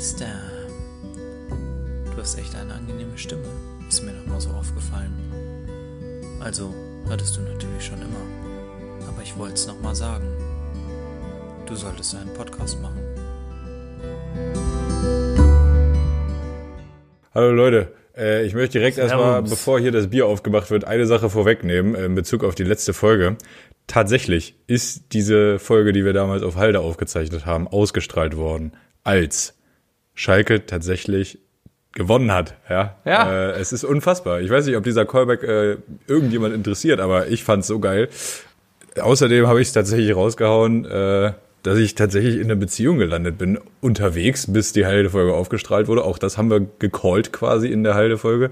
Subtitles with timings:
[0.00, 0.32] Meister.
[2.06, 3.44] Du hast echt eine angenehme Stimme.
[3.86, 5.12] Ist mir noch mal so aufgefallen.
[6.40, 6.72] Also,
[7.10, 9.06] hattest du natürlich schon immer.
[9.06, 10.24] Aber ich wollte es noch mal sagen.
[11.66, 12.98] Du solltest einen Podcast machen.
[17.34, 19.12] Hallo Leute, äh, ich möchte direkt Servus.
[19.12, 22.64] erstmal, bevor hier das Bier aufgemacht wird, eine Sache vorwegnehmen äh, in Bezug auf die
[22.64, 23.36] letzte Folge.
[23.86, 28.72] Tatsächlich ist diese Folge, die wir damals auf Halde aufgezeichnet haben, ausgestrahlt worden,
[29.04, 29.59] als
[30.20, 31.38] Schalke tatsächlich
[31.94, 32.54] gewonnen hat.
[32.68, 33.32] Ja, Ja.
[33.32, 34.42] Äh, es ist unfassbar.
[34.42, 38.10] Ich weiß nicht, ob dieser Callback äh, irgendjemand interessiert, aber ich fand's so geil.
[39.00, 43.58] Außerdem habe ich es tatsächlich rausgehauen, äh, dass ich tatsächlich in einer Beziehung gelandet bin,
[43.80, 46.04] unterwegs, bis die Halde-Folge aufgestrahlt wurde.
[46.04, 48.50] Auch das haben wir gecallt quasi in der Halde-Folge.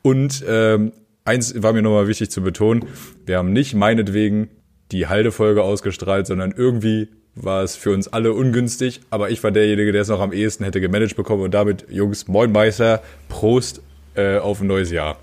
[0.00, 0.92] Und ähm,
[1.26, 2.86] eins war mir nochmal wichtig zu betonen,
[3.26, 4.48] wir haben nicht meinetwegen
[4.92, 9.92] die Halde-Folge ausgestrahlt, sondern irgendwie war es für uns alle ungünstig, aber ich war derjenige,
[9.92, 13.80] der es noch am ehesten hätte gemanagt bekommen und damit, Jungs, moin Meister, Prost
[14.14, 15.16] äh, auf ein neues Jahr.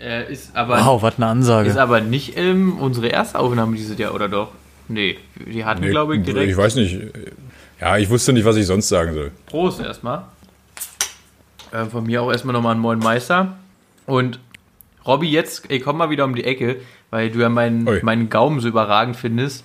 [0.00, 1.68] Äh, ist aber, Wow, was eine Ansage.
[1.68, 4.50] ist aber nicht ähm, unsere erste Aufnahme dieses Jahr, oder doch?
[4.88, 6.50] Nee, die hatten, glaube ich, direkt.
[6.50, 6.98] ich weiß nicht.
[7.80, 9.30] Ja, ich wusste nicht, was ich sonst sagen soll.
[9.46, 10.24] Prost erstmal.
[11.70, 13.56] Äh, von mir auch erstmal nochmal einen moin Meister.
[14.06, 14.40] Und
[15.06, 16.76] Robby, jetzt, ey, komm mal wieder um die Ecke,
[17.10, 19.64] weil du ja meinen, meinen Gaumen so überragend findest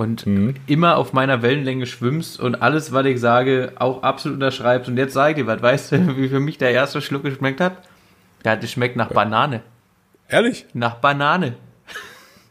[0.00, 0.24] und
[0.66, 4.88] immer auf meiner Wellenlänge schwimmst und alles, was ich sage, auch absolut unterschreibst.
[4.88, 7.60] Und jetzt sag ich dir was, weißt du, wie für mich der erste Schluck geschmeckt
[7.60, 7.82] hat?
[8.44, 9.60] Der hat geschmeckt nach Banane.
[10.28, 10.64] Ehrlich?
[10.72, 11.54] Nach Banane.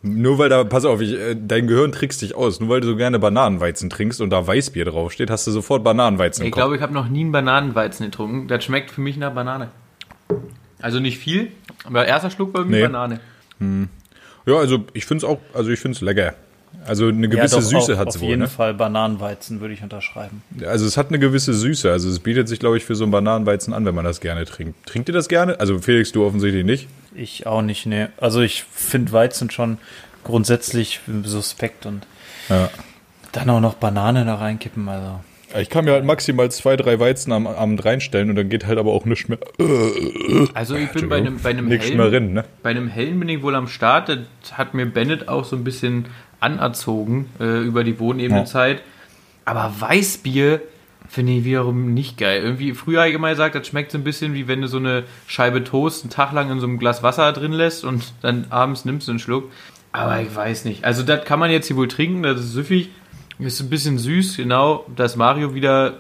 [0.02, 2.60] Nur weil da, pass auf, ich, äh, dein Gehirn trickst dich aus.
[2.60, 6.46] Nur weil du so gerne Bananenweizen trinkst und da Weißbier draufsteht, hast du sofort Bananenweizen
[6.46, 8.48] Ich glaube, ich habe noch nie einen Bananenweizen getrunken.
[8.48, 9.70] Das schmeckt für mich nach Banane.
[10.82, 11.52] Also nicht viel,
[11.84, 12.88] aber der erste Schluck war irgendwie Nee.
[12.88, 13.20] Banane.
[14.46, 16.36] Ja, also ich find's auch, also ich find's lecker.
[16.86, 18.30] Also eine gewisse doch, Süße auf, hat's Auf wohl.
[18.30, 18.48] jeden Ne?
[18.48, 20.42] Fall Bananenweizen würde ich unterschreiben.
[20.66, 21.92] Also es hat eine gewisse Süße.
[21.92, 24.46] Also es bietet sich, glaube ich, für so einen Bananenweizen an, wenn man das gerne
[24.46, 24.86] trinkt.
[24.88, 25.60] Trinkt ihr das gerne?
[25.60, 26.88] Also Felix, du offensichtlich nicht.
[27.16, 28.08] Ich auch nicht, nee.
[28.18, 29.78] Also ich finde Weizen schon
[30.24, 32.06] grundsätzlich suspekt und
[32.50, 32.70] Ja.
[33.32, 35.20] dann auch noch Banane da reinkippen, also.
[35.58, 38.78] Ich kann mir halt maximal zwei, drei Weizen am Abend reinstellen und dann geht halt
[38.78, 39.40] aber auch nichts mehr,
[40.54, 42.46] Also ich bin bei einem, bei einem hellen, mehr rein, ne?
[42.62, 44.10] bei einem hellen bin ich wohl am Start.
[44.10, 46.06] Das hat mir Bennett auch so ein bisschen
[46.40, 48.82] anerzogen äh, über die Wohnebenenzeit.
[49.46, 50.62] Aber Weißbier
[51.08, 52.44] finde ich wiederum nicht geil.
[52.44, 54.78] Irgendwie, früher habe ich immer gesagt, das schmeckt so ein bisschen wie wenn du so
[54.78, 58.46] eine Scheibe Toast einen Tag lang in so einem Glas Wasser drin lässt und dann
[58.50, 59.52] abends nimmst du einen Schluck.
[59.92, 60.84] Aber ich weiß nicht.
[60.84, 62.90] Also das kann man jetzt hier wohl trinken, das ist süffig.
[63.40, 64.86] Ist ein bisschen süß, genau.
[64.94, 65.94] Dass Mario wieder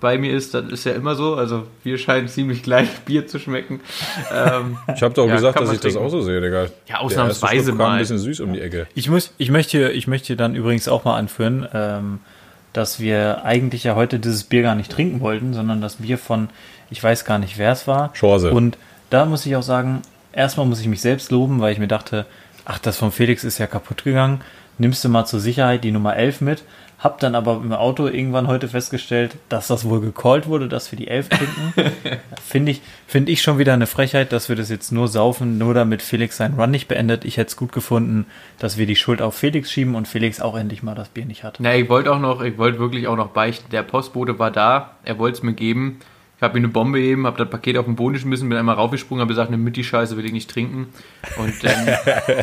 [0.00, 1.34] bei mir ist, das ist ja immer so.
[1.34, 3.80] Also wir scheinen ziemlich gleich Bier zu schmecken.
[4.32, 6.06] Ähm, Ich habe doch Ja, gesagt, dass ich das trinken.
[6.06, 6.62] auch so sehe, Digga.
[6.64, 7.94] Ja, Der ausnahmsweise mal.
[7.94, 8.86] ein bisschen süß um die Ecke.
[8.94, 12.20] Ich muss, ich möchte, ich möchte dann übrigens auch mal anführen, ähm,
[12.72, 16.48] dass wir eigentlich ja heute dieses Bier gar nicht trinken wollten, sondern das Bier von,
[16.90, 18.12] ich weiß gar nicht, wer es war.
[18.12, 18.52] Chance.
[18.52, 18.78] Und
[19.10, 20.02] da muss ich auch sagen,
[20.32, 22.24] erstmal muss ich mich selbst loben, weil ich mir dachte,
[22.64, 24.42] ach, das von Felix ist ja kaputt gegangen.
[24.78, 26.64] Nimmst du mal zur Sicherheit die Nummer 11 mit.
[26.98, 30.96] Hab dann aber im Auto irgendwann heute festgestellt, dass das wohl gecallt wurde, dass wir
[30.96, 31.92] die 11 trinken.
[32.44, 35.74] Finde ich, finde ich schon wieder eine Frechheit, dass wir das jetzt nur saufen, nur
[35.74, 37.24] damit Felix seinen Run nicht beendet.
[37.24, 38.26] Ich hätte es gut gefunden,
[38.58, 41.42] dass wir die Schuld auf Felix schieben und Felix auch endlich mal das Bier nicht
[41.42, 41.56] hat.
[41.58, 43.70] Na, ich wollte auch noch, ich wollte wirklich auch noch beichten.
[43.70, 46.00] Der Postbote war da, er wollte es mir geben.
[46.44, 48.74] Ich habe ihm eine Bombe gegeben, habe das Paket auf den Boden geschmissen, bin einmal
[48.74, 50.88] raufgesprungen, habe gesagt, nimm mit die Scheiße, will ich nicht trinken.
[51.38, 51.86] Und dann,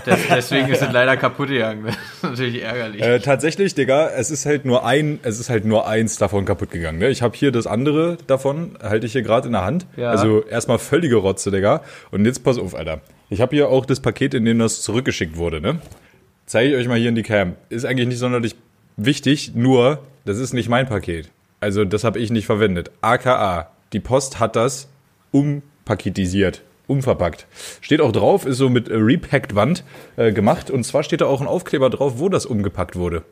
[0.06, 1.86] das, deswegen ist es leider kaputt gegangen.
[1.86, 3.00] Das ist natürlich ärgerlich.
[3.00, 6.72] Äh, tatsächlich, Digga, es ist halt nur ein, es ist halt nur eins davon kaputt
[6.72, 6.98] gegangen.
[6.98, 7.10] Ne?
[7.10, 9.86] Ich habe hier das andere davon, halte ich hier gerade in der Hand.
[9.98, 10.10] Ja.
[10.10, 11.84] Also erstmal völlige Rotze, Digga.
[12.10, 13.02] Und jetzt pass auf, Alter.
[13.30, 15.62] Ich habe hier auch das Paket, in dem das zurückgeschickt wurde.
[15.62, 15.80] Ne?
[16.48, 17.54] Zeige ich euch mal hier in die Cam.
[17.70, 18.56] Ist eigentlich nicht sonderlich
[18.98, 21.30] wichtig, nur das ist nicht mein Paket.
[21.60, 22.90] Also das habe ich nicht verwendet.
[23.02, 24.88] AKA, die Post hat das
[25.32, 27.48] umpaketisiert, umverpackt.
[27.82, 29.84] Steht auch drauf, ist so mit äh, Repacked Wand
[30.18, 30.70] äh, gemacht.
[30.70, 33.24] Und zwar steht da auch ein Aufkleber drauf, wo das umgepackt wurde.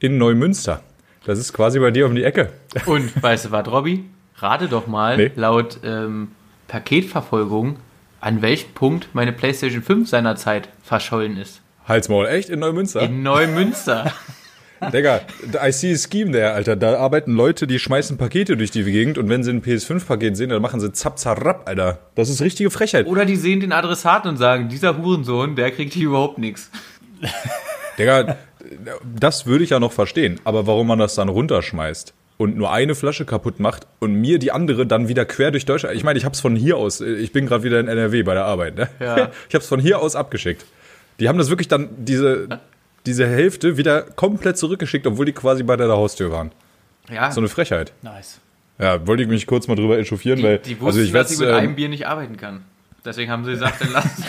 [0.00, 0.82] In Neumünster.
[1.24, 2.52] Das ist quasi bei dir um die Ecke.
[2.86, 4.04] Und weißt du was, Robby?
[4.36, 5.32] Rate doch mal, Nee.
[5.34, 6.28] laut ähm,
[6.68, 7.76] Paketverfolgung,
[8.20, 11.60] an welchem Punkt meine PlayStation 5 seinerzeit verschollen ist.
[11.86, 12.48] Halsmaul, echt?
[12.50, 13.00] In Neumünster?
[13.02, 14.12] In Neumünster.
[14.92, 15.20] Digga,
[15.64, 16.76] I see a scheme there, Alter.
[16.76, 20.50] Da arbeiten Leute, die schmeißen Pakete durch die Gegend und wenn sie ein PS5-Paket sehen,
[20.50, 21.98] dann machen sie zap, zarab, Alter.
[22.14, 23.06] Das ist richtige Frechheit.
[23.06, 26.70] Oder die sehen den Adressaten und sagen, dieser Hurensohn, der kriegt hier überhaupt nichts.
[27.98, 28.36] Digga,
[29.04, 30.40] das würde ich ja noch verstehen.
[30.44, 34.52] Aber warum man das dann runterschmeißt und nur eine Flasche kaputt macht und mir die
[34.52, 35.96] andere dann wieder quer durch Deutschland.
[35.96, 38.44] Ich meine, ich hab's von hier aus, ich bin gerade wieder in NRW bei der
[38.44, 38.88] Arbeit, ne?
[39.00, 39.30] Ja.
[39.48, 40.64] Ich hab's von hier aus abgeschickt.
[41.18, 42.60] Die haben das wirklich dann, diese,
[43.08, 46.52] diese Hälfte wieder komplett zurückgeschickt, obwohl die quasi bei der Haustür waren.
[47.10, 47.92] Ja, So eine Frechheit.
[48.02, 48.38] Nice.
[48.78, 51.30] Ja, wollte ich mich kurz mal drüber echauffieren, die, weil die wussten, also ich dass
[51.30, 52.60] sie mit ähm, einem Bier nicht arbeiten kann.
[53.04, 54.04] Deswegen haben sie gesagt, dann lass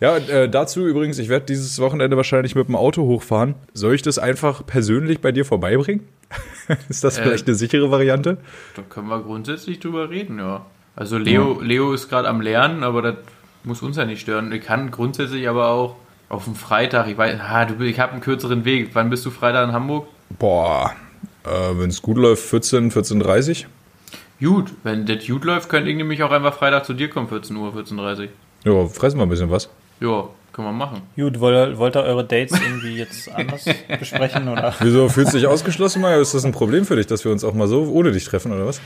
[0.00, 3.56] Ja, äh, dazu übrigens, ich werde dieses Wochenende wahrscheinlich mit dem Auto hochfahren.
[3.74, 6.06] Soll ich das einfach persönlich bei dir vorbeibringen?
[6.88, 8.36] ist das Äh, vielleicht eine sichere Variante?
[8.76, 10.64] Da können wir grundsätzlich drüber reden, ja.
[10.94, 13.16] Also Leo, Leo ist gerade am Lernen, aber das
[13.64, 14.52] muss uns ja nicht stören.
[14.52, 15.96] Ich kann grundsätzlich aber auch
[16.28, 18.90] auf dem Freitag, ich weiß, ah, du, ich habe einen kürzeren Weg.
[18.92, 20.08] Wann bist du Freitag in Hamburg?
[20.38, 20.92] Boah,
[21.44, 21.48] äh,
[21.78, 23.66] wenn es gut läuft, 14, 14.30
[24.40, 27.56] Gut, wenn das gut läuft, könnte ich nämlich auch einfach Freitag zu dir kommen, 14
[27.56, 28.28] Uhr, 14.30
[28.64, 28.82] Uhr.
[28.84, 29.68] Ja, fressen wir ein bisschen was.
[30.00, 31.02] Ja, können wir machen.
[31.16, 33.64] Gut, wollt, wollt ihr eure Dates irgendwie jetzt anders
[33.98, 34.48] besprechen?
[34.48, 34.74] Oder?
[34.80, 36.20] Wieso fühlst du dich ausgeschlossen, Mario?
[36.20, 38.52] Ist das ein Problem für dich, dass wir uns auch mal so ohne dich treffen,
[38.52, 38.80] oder was?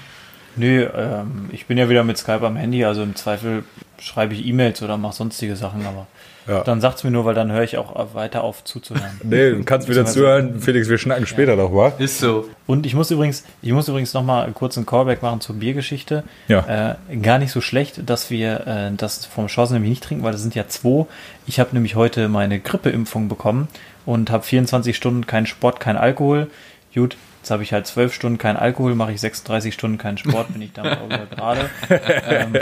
[0.57, 3.65] Nö, ähm, ich bin ja wieder mit Skype am Handy, also im Zweifel
[3.99, 6.07] schreibe ich E-Mails oder mache sonstige Sachen, aber
[6.47, 6.65] Ja.
[6.65, 9.03] dann sagt's mir nur, weil dann höre ich auch weiter auf zuzuhören.
[9.23, 10.61] Nee, du kannst wieder zuhören.
[10.61, 11.93] Felix, wir schnacken später noch mal.
[11.99, 12.49] Ist so.
[12.67, 16.25] Und ich muss übrigens, ich muss übrigens noch mal kurz einen Callback machen zur Biergeschichte.
[16.49, 16.97] Ja.
[17.11, 20.33] Äh, gar nicht so schlecht, dass wir äh, das vom Chancen nämlich nicht trinken, weil
[20.33, 21.07] das sind ja zwei.
[21.47, 23.69] Ich habe nämlich heute meine Grippeimpfung bekommen
[24.05, 26.51] und habe 24 Stunden keinen Sport, kein Alkohol.
[26.95, 30.53] Gut, jetzt habe ich halt 12 Stunden kein Alkohol, mache ich 36 Stunden keinen Sport,
[30.53, 31.71] bin ich damit auch wieder gerade.
[32.29, 32.53] Ähm,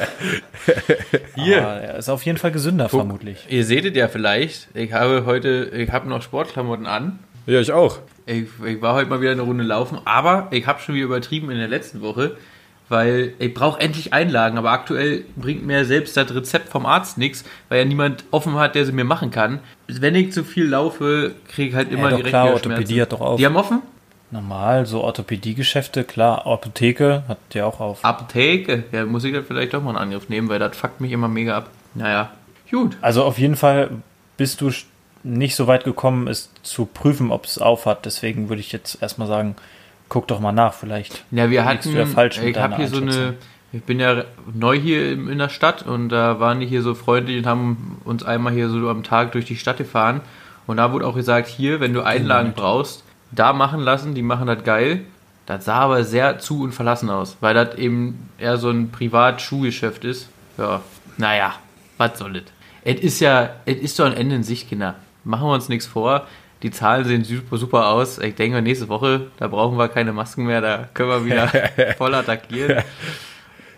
[1.34, 1.62] Hier.
[1.62, 3.44] aber er ist auf jeden Fall gesünder vermutlich.
[3.50, 7.18] Ihr seht es ja vielleicht, ich habe heute, ich habe noch Sportklamotten an.
[7.46, 7.98] Ja, ich auch.
[8.24, 11.50] Ich, ich war heute mal wieder eine Runde laufen, aber ich habe schon wieder übertrieben
[11.50, 12.38] in der letzten Woche,
[12.88, 17.44] weil ich brauche endlich Einlagen, aber aktuell bringt mir selbst das Rezept vom Arzt nichts,
[17.68, 19.58] weil ja niemand offen hat, der sie mir machen kann.
[19.88, 23.00] Wenn ich zu viel laufe, kriege ich halt immer doch direkt klar, Orthopädie Schmerzen.
[23.02, 23.36] hat doch auf.
[23.38, 23.82] Die haben offen?
[24.32, 28.04] Normal, so Orthopädiegeschäfte, klar, Apotheke hat ja auch auf.
[28.04, 28.84] Apotheke.
[28.92, 31.28] Ja, muss ich das vielleicht doch mal in Angriff nehmen, weil das fuckt mich immer
[31.28, 31.70] mega ab.
[31.94, 32.30] Naja,
[32.70, 32.96] gut.
[33.00, 33.90] Also auf jeden Fall
[34.36, 34.70] bist du
[35.22, 38.06] nicht so weit gekommen, es zu prüfen, ob es auf hat.
[38.06, 39.56] Deswegen würde ich jetzt erstmal sagen,
[40.08, 41.24] guck doch mal nach, vielleicht.
[41.30, 43.34] Ja, wir hatten, ja falsch ich habe hier so eine,
[43.72, 46.94] ich bin ja neu hier in in der Stadt und da waren die hier so
[46.94, 50.20] freundlich und haben uns einmal hier so am Tag durch die Stadt gefahren
[50.66, 54.46] und da wurde auch gesagt, hier, wenn du Einlagen brauchst, da machen lassen, die machen
[54.46, 55.04] das geil.
[55.46, 60.04] Das sah aber sehr zu und verlassen aus, weil das eben eher so ein Privat-Schuhgeschäft
[60.04, 60.28] ist.
[60.58, 60.80] Ja,
[61.16, 61.54] naja,
[61.98, 62.42] was soll das?
[62.84, 64.94] Es ist ja, es ist doch ein Ende in Sicht, Kinder.
[65.24, 66.26] Machen wir uns nichts vor.
[66.62, 68.18] Die Zahlen sehen super, super aus.
[68.18, 71.48] Ich denke, nächste Woche, da brauchen wir keine Masken mehr, da können wir wieder
[71.98, 72.82] voll attackieren.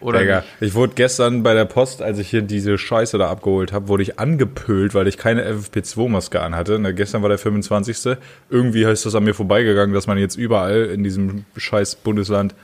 [0.02, 3.72] Oder Digga, ich wurde gestern bei der Post, als ich hier diese Scheiße da abgeholt
[3.72, 6.78] habe, wurde ich angepölt, weil ich keine FFP2-Maske anhatte.
[6.78, 8.16] Na, gestern war der 25.
[8.50, 12.54] Irgendwie ist das an mir vorbeigegangen, dass man jetzt überall in diesem scheiß Bundesland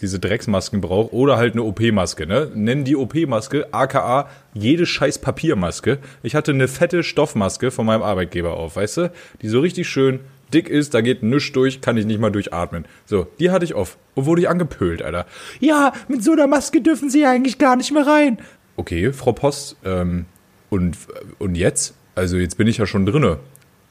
[0.00, 2.50] diese Drecksmasken braucht oder halt eine OP-Maske, ne?
[2.54, 5.98] Nennen die OP-Maske, aka jede scheiß Papiermaske.
[6.22, 9.12] Ich hatte eine fette Stoffmaske von meinem Arbeitgeber auf, weißt du?
[9.40, 10.20] Die so richtig schön
[10.54, 12.86] dick ist, da geht nichts durch, kann ich nicht mal durchatmen.
[13.04, 15.26] So, die hatte ich auf und wurde ich angepölt, Alter.
[15.60, 18.38] Ja, mit so einer Maske dürfen Sie eigentlich gar nicht mehr rein.
[18.76, 20.26] Okay, Frau Post, ähm,
[20.70, 20.96] und,
[21.38, 21.94] und jetzt?
[22.14, 23.38] Also jetzt bin ich ja schon drinne.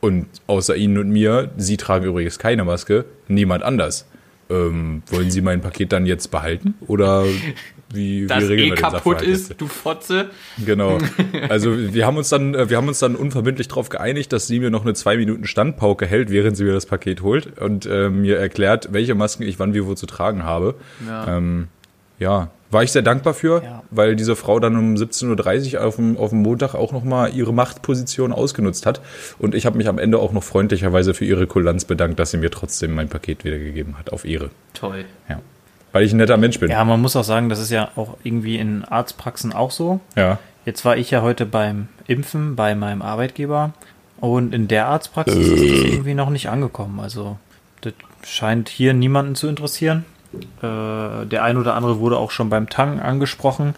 [0.01, 4.05] Und außer Ihnen und mir, Sie tragen übrigens keine Maske, niemand anders.
[4.49, 6.73] Ähm, wollen Sie mein Paket dann jetzt behalten?
[6.87, 7.23] Oder
[7.93, 9.51] wie, das wie regeln eh wir den kaputt Sachverhalt jetzt?
[9.51, 10.29] ist, du Fotze.
[10.65, 10.97] Genau.
[11.49, 14.59] Also wir haben uns dann, äh, wir haben uns dann unverbindlich darauf geeinigt, dass sie
[14.59, 18.09] mir noch eine zwei Minuten Standpauke hält, während sie mir das Paket holt und äh,
[18.09, 20.75] mir erklärt, welche Masken ich wann wie wo zu tragen habe.
[21.07, 21.37] Ja.
[21.37, 21.67] Ähm,
[22.19, 23.83] ja, war ich sehr dankbar für, Ja.
[23.91, 27.53] weil diese Frau dann um 17.30 Uhr auf dem, auf dem Montag auch nochmal ihre
[27.53, 29.01] Machtposition ausgenutzt hat.
[29.39, 32.37] Und ich habe mich am Ende auch noch freundlicherweise für ihre Kulanz bedankt, dass sie
[32.37, 34.49] mir trotzdem mein Paket wiedergegeben hat, auf ihre.
[34.73, 35.05] Toll.
[35.29, 35.39] Ja.
[35.93, 36.69] Weil ich ein netter Mensch bin.
[36.69, 40.01] Ja, man muss auch sagen, das ist ja auch irgendwie in Arztpraxen auch so.
[40.15, 40.39] ja.
[40.65, 43.73] Jetzt war ich ja heute beim Impfen bei meinem Arbeitgeber
[44.21, 47.01] und in der Arztpraxis ist das irgendwie noch nicht angekommen.
[47.01, 47.37] Also
[47.81, 47.93] das
[48.25, 50.05] scheint hier niemanden zu interessieren.
[50.61, 53.75] Äh, der ein oder andere wurde auch schon beim Tanken angesprochen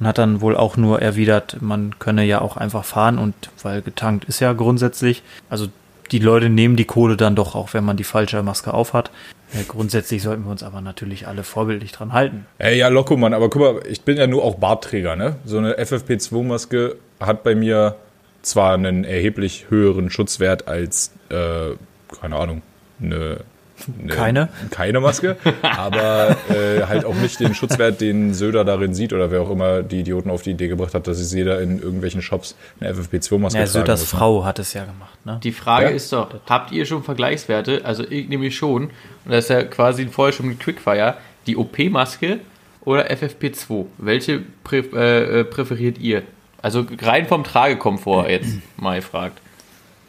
[0.00, 3.82] und hat dann wohl auch nur erwidert, man könne ja auch einfach fahren und weil
[3.82, 5.68] getankt ist ja grundsätzlich, also
[6.10, 9.10] die Leute nehmen die Kohle dann doch auch, wenn man die falsche Maske aufhat.
[9.54, 12.46] Äh, grundsätzlich sollten wir uns aber natürlich alle vorbildlich dran halten.
[12.58, 15.36] Ey, ja, Loco, Mann, aber guck mal, ich bin ja nur auch Bartträger, ne?
[15.44, 17.96] So eine FFP2-Maske hat bei mir
[18.42, 21.70] zwar einen erheblich höheren Schutzwert als, äh,
[22.20, 22.62] keine Ahnung,
[23.00, 23.40] eine,
[24.08, 24.48] Keine?
[24.70, 29.40] keine Maske, aber äh, halt auch nicht den Schutzwert, den Söder darin sieht oder wer
[29.42, 32.56] auch immer die Idioten auf die Idee gebracht hat, dass es jeder in irgendwelchen Shops
[32.80, 34.10] eine FFP2-Maske Ja, tragen Söders muss.
[34.10, 35.40] Frau hat es ja gemacht, ne?
[35.42, 35.90] Die Frage Ja.
[35.90, 37.82] ist doch, habt ihr schon Vergleichswerte?
[37.84, 38.84] Also ich nämlich schon.
[38.84, 38.90] Und
[39.30, 41.14] das ist ja quasi vorher schon mit Quickfire.
[41.46, 42.38] Die OP-Maske
[42.84, 43.86] oder FFP2?
[43.98, 46.22] Welche prä äh, äh, präferiert ihr?
[46.60, 49.38] Also rein vom Tragekomfort jetzt mal gefragt.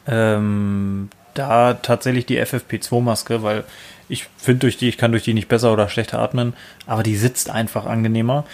[0.05, 3.63] Ähm, da tatsächlich die FFP2-Maske, weil
[4.09, 6.53] Ich finde durch die, ich kann durch die nicht besser oder schlechter atmen,
[6.85, 8.45] aber die sitzt einfach angenehmer.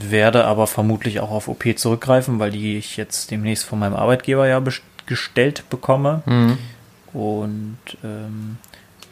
[0.00, 4.46] Werde aber vermutlich auch auf OP zurückgreifen, weil die ich jetzt demnächst von meinem Arbeitgeber
[4.46, 4.62] ja
[5.06, 6.22] gestellt bekomme.
[6.26, 6.58] Mhm.
[7.12, 8.56] Und ähm,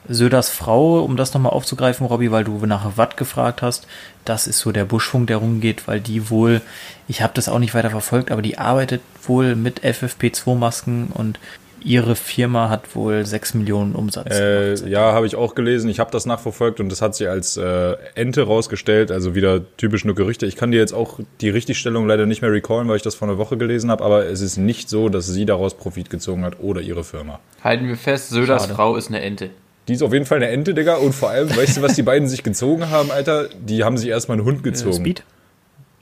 [0.08, 3.86] Söders Frau, um das nochmal aufzugreifen, Robby, weil du nach Watt gefragt hast,
[4.24, 6.62] das ist so der Buschfunk, der rumgeht, weil die wohl,
[7.08, 11.38] ich habe das auch nicht weiter verfolgt, aber die arbeitet wohl mit FFP2-Masken und
[11.82, 14.30] ihre Firma hat wohl 6 Millionen Umsatz.
[14.30, 15.90] Äh, ja, habe ich auch gelesen.
[15.90, 19.10] Ich habe das nachverfolgt und das hat sie als äh, Ente rausgestellt.
[19.10, 20.46] Also wieder typisch nur Gerüchte.
[20.46, 23.28] Ich kann dir jetzt auch die Richtigstellung leider nicht mehr recallen, weil ich das vor
[23.28, 24.04] einer Woche gelesen habe.
[24.04, 27.40] Aber es ist nicht so, dass sie daraus Profit gezogen hat oder ihre Firma.
[27.62, 28.75] Halten wir fest, Söders Schade.
[28.75, 29.50] Frau ist eine Ente.
[29.88, 30.96] Die ist auf jeden Fall eine Ente, Digga.
[30.96, 33.49] Und vor allem, weißt du, was die beiden sich gezogen haben, Alter?
[33.49, 34.94] Die haben sich erstmal einen Hund gezogen.
[34.94, 35.25] Speed?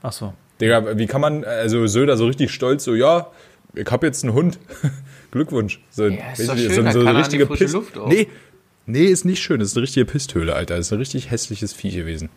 [0.01, 0.33] Ach so.
[0.61, 3.27] Digga, wie kann man, also Söder so richtig stolz, so, ja,
[3.73, 4.59] ich hab jetzt einen Hund.
[5.31, 5.79] Glückwunsch.
[5.89, 8.07] So, ja, ist doch schön, so, so eine richtige Piss Luft auch.
[8.07, 8.27] Nee,
[8.85, 9.59] nee, ist nicht schön.
[9.59, 10.77] Das ist eine richtige Pisthöhle, Alter.
[10.77, 12.29] Das ist ein richtig hässliches Vieh gewesen.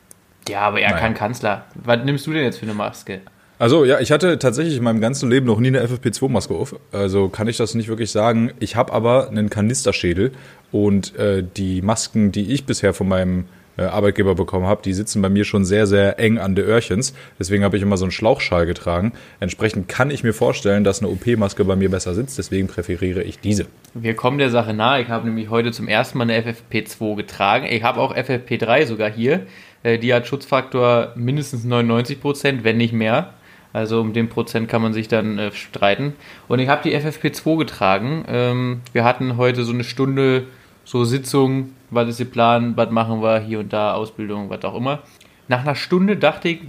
[0.49, 1.01] Ja, aber er Nein.
[1.01, 1.67] kann Kanzler.
[1.75, 3.21] Was nimmst du denn jetzt für eine Maske?
[3.59, 6.75] Also ja, ich hatte tatsächlich in meinem ganzen Leben noch nie eine FFP2-Maske auf.
[6.91, 8.53] Also kann ich das nicht wirklich sagen.
[8.59, 10.33] Ich habe aber einen Kanisterschädel
[10.73, 13.45] und äh, die Masken, die ich bisher von meinem
[13.77, 17.15] Arbeitgeber bekommen habe, die sitzen bei mir schon sehr, sehr eng an der Öhrchens.
[17.39, 19.13] Deswegen habe ich immer so einen Schlauchschal getragen.
[19.41, 22.39] Entsprechend kann ich mir vorstellen, dass eine OP-Maske bei mir besser sitzt.
[22.39, 23.67] Deswegen präferiere ich diese.
[23.95, 25.03] Wir kommen der Sache nahe.
[25.03, 27.67] Ich habe nämlich heute zum ersten Mal eine FFP2 getragen.
[27.67, 29.47] Ich habe auch FFP3 sogar hier.
[29.83, 33.35] Äh, die hat Schutzfaktor mindestens 99 Prozent, wenn nicht mehr.
[33.73, 36.15] Also um den Prozent kann man sich dann äh, streiten.
[36.49, 38.25] Und ich habe die FFP2 getragen.
[38.29, 40.45] Ähm, wir hatten heute so eine Stunde
[40.85, 44.75] so Sitzung, was ist ihr Plan, was machen wir hier und da, Ausbildung, was auch
[44.75, 45.01] immer.
[45.49, 46.61] Nach einer Stunde dachte ich,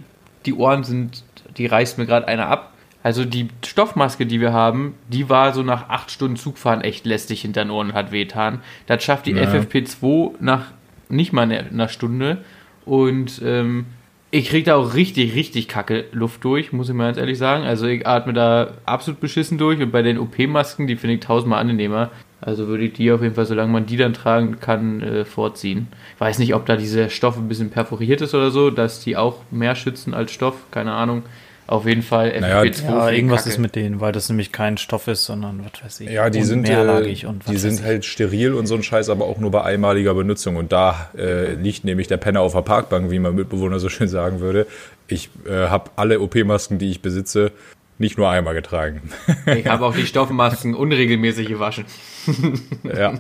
[0.46, 1.24] die Ohren sind,
[1.58, 2.74] die reißt mir gerade einer ab.
[3.02, 7.42] Also die Stoffmaske, die wir haben, die war so nach acht Stunden Zugfahren echt lästig
[7.42, 8.62] hinter den Ohren und hat wehtan.
[8.88, 9.44] Das schafft die ja.
[9.44, 10.68] FFP2 nach
[11.10, 12.44] nicht mal einer Stunde.
[12.86, 13.86] Und ähm,
[14.32, 17.66] ich kriege da auch richtig, richtig kacke Luft durch, muss ich mal ganz ehrlich sagen.
[17.66, 21.60] Also ich atme da absolut beschissen durch und bei den OP-Masken, die finde ich tausendmal
[21.60, 22.10] angenehmer.
[22.46, 25.88] Also würde ich die auf jeden Fall, solange man die dann tragen kann, äh, vorziehen.
[26.16, 29.16] Ich weiß nicht, ob da dieser Stoff ein bisschen perforiert ist oder so, dass die
[29.16, 31.24] auch mehr schützen als Stoff, keine Ahnung.
[31.66, 32.42] Auf jeden Fall FFP2.
[32.42, 33.50] Naja, ja, irgendwas Kacke.
[33.50, 36.10] ist mit denen, weil das nämlich kein Stoff ist, sondern was weiß ich.
[36.10, 39.26] Ja, die sind mehrlagig äh, und die sind halt steril und so ein Scheiß, aber
[39.26, 40.58] auch nur bei einmaliger Benutzung.
[40.58, 44.10] Und da äh, liegt nämlich der Penner auf der Parkbank, wie mein Mitbewohner so schön
[44.10, 44.68] sagen würde.
[45.08, 47.54] Ich äh, habe alle OP-Masken, die ich besitze,
[47.98, 49.02] nicht nur einmal getragen.
[49.46, 51.86] Ich habe auch die Stoffmasken unregelmäßig gewaschen.
[52.84, 53.14] Ja.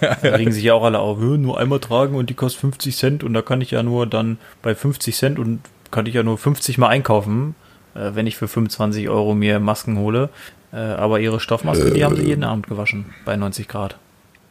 [0.00, 3.24] Da regen sich ja auch alle auf, nur einmal tragen und die kostet 50 Cent
[3.24, 6.38] und da kann ich ja nur dann bei 50 Cent und kann ich ja nur
[6.38, 7.54] 50 mal einkaufen
[7.96, 10.28] äh, wenn ich für 25 Euro mir Masken hole.
[10.72, 13.96] Äh, aber ihre Stoffmasken, die haben sie jeden Abend gewaschen bei 90 Grad.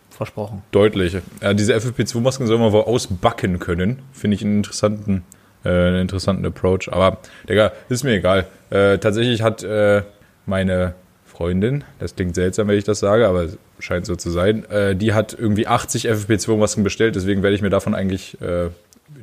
[0.09, 0.61] Versprochen.
[0.71, 1.17] Deutlich.
[1.41, 3.99] Ja, diese FFP2-Masken soll man wohl ausbacken können.
[4.13, 5.23] Finde ich einen interessanten,
[5.65, 6.91] äh, einen interessanten Approach.
[6.91, 7.17] Aber,
[7.49, 8.45] Digga, ist mir egal.
[8.69, 10.03] Äh, tatsächlich hat äh,
[10.45, 10.93] meine
[11.25, 13.47] Freundin, das klingt seltsam, wenn ich das sage, aber
[13.79, 17.69] scheint so zu sein, äh, die hat irgendwie 80 FFP2-Masken bestellt, deswegen werde ich mir
[17.69, 18.69] davon eigentlich äh,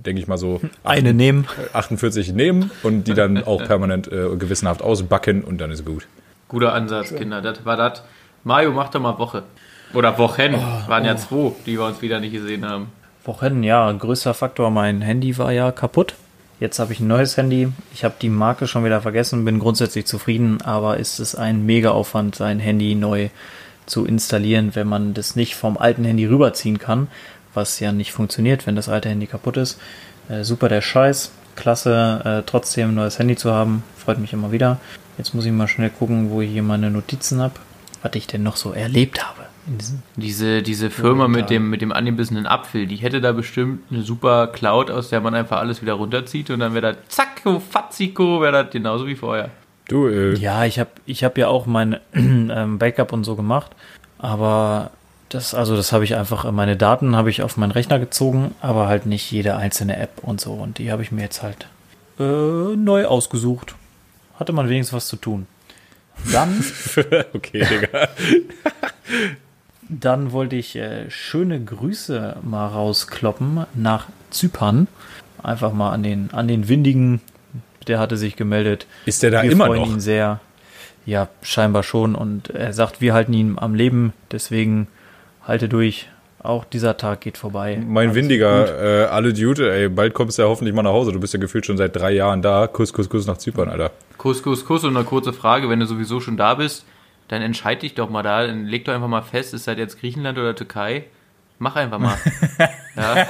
[0.02, 4.28] denke ich mal so eine 8, nehmen 48 nehmen und die dann auch permanent äh,
[4.36, 6.06] gewissenhaft ausbacken und dann ist gut.
[6.48, 7.40] Guter Ansatz, Kinder.
[7.40, 8.02] Das war das.
[8.44, 9.44] Mario macht doch mal Woche.
[9.94, 10.54] Oder Wochen.
[10.54, 11.16] Oh, Waren ja oh.
[11.16, 12.88] zwei, die wir uns wieder nicht gesehen haben.
[13.24, 13.90] Wochen, ja.
[13.92, 16.14] Größter Faktor, mein Handy war ja kaputt.
[16.62, 17.72] Jetzt habe ich ein neues Handy.
[17.92, 22.36] Ich habe die Marke schon wieder vergessen, bin grundsätzlich zufrieden, aber ist es ein Mega-Aufwand,
[22.36, 23.30] sein Handy neu
[23.86, 27.08] zu installieren, wenn man das nicht vom alten Handy rüberziehen kann
[27.54, 29.78] was ja nicht funktioniert, wenn das alte Handy kaputt ist.
[30.28, 34.52] Äh, super der Scheiß, klasse, äh, trotzdem ein neues Handy zu haben, freut mich immer
[34.52, 34.80] wieder.
[35.18, 37.54] Jetzt muss ich mal schnell gucken, wo ich hier meine Notizen habe,
[38.02, 39.51] was ich denn noch so erlebt habe.
[40.16, 44.48] Diese, diese Firma mit dem, mit dem angebissenen Apfel, die hätte da bestimmt eine super
[44.48, 48.64] Cloud, aus der man einfach alles wieder runterzieht und dann wäre das zacko, fatziko, wäre
[48.64, 49.50] das genauso wie vorher.
[49.88, 50.34] Du, äh.
[50.34, 53.70] Ja, ich habe ich hab ja auch mein ähm, Backup und so gemacht,
[54.18, 54.90] aber
[55.28, 58.88] das, also das habe ich einfach, meine Daten habe ich auf meinen Rechner gezogen, aber
[58.88, 60.52] halt nicht jede einzelne App und so.
[60.52, 61.68] Und die habe ich mir jetzt halt
[62.18, 63.74] äh, neu ausgesucht.
[64.38, 65.46] Hatte man wenigstens was zu tun.
[66.32, 66.64] Dann.
[67.32, 68.08] okay, Digga.
[70.00, 74.88] dann wollte ich äh, schöne Grüße mal rauskloppen nach Zypern.
[75.42, 77.20] Einfach mal an den, an den windigen,
[77.88, 78.86] der hatte sich gemeldet.
[79.06, 79.88] Ist der da wir immer freuen noch?
[79.88, 80.40] ihn sehr.
[81.04, 82.14] Ja, scheinbar schon.
[82.14, 84.12] Und er sagt, wir halten ihn am Leben.
[84.30, 84.86] Deswegen
[85.46, 86.08] halte durch.
[86.44, 87.80] Auch dieser Tag geht vorbei.
[87.86, 91.12] Mein Alles Windiger, äh, alle Dude, ey, bald kommst du ja hoffentlich mal nach Hause.
[91.12, 92.66] Du bist ja gefühlt schon seit drei Jahren da.
[92.66, 93.92] Kuss, Kuss, Kuss nach Zypern, Alter.
[94.18, 96.84] Kuss, Kuss, Kuss und eine kurze Frage, wenn du sowieso schon da bist,
[97.32, 99.98] dann entscheid dich doch mal da, dann leg doch einfach mal fest, ist das jetzt
[99.98, 101.04] Griechenland oder Türkei?
[101.58, 102.18] Mach einfach mal.
[102.96, 103.26] ja.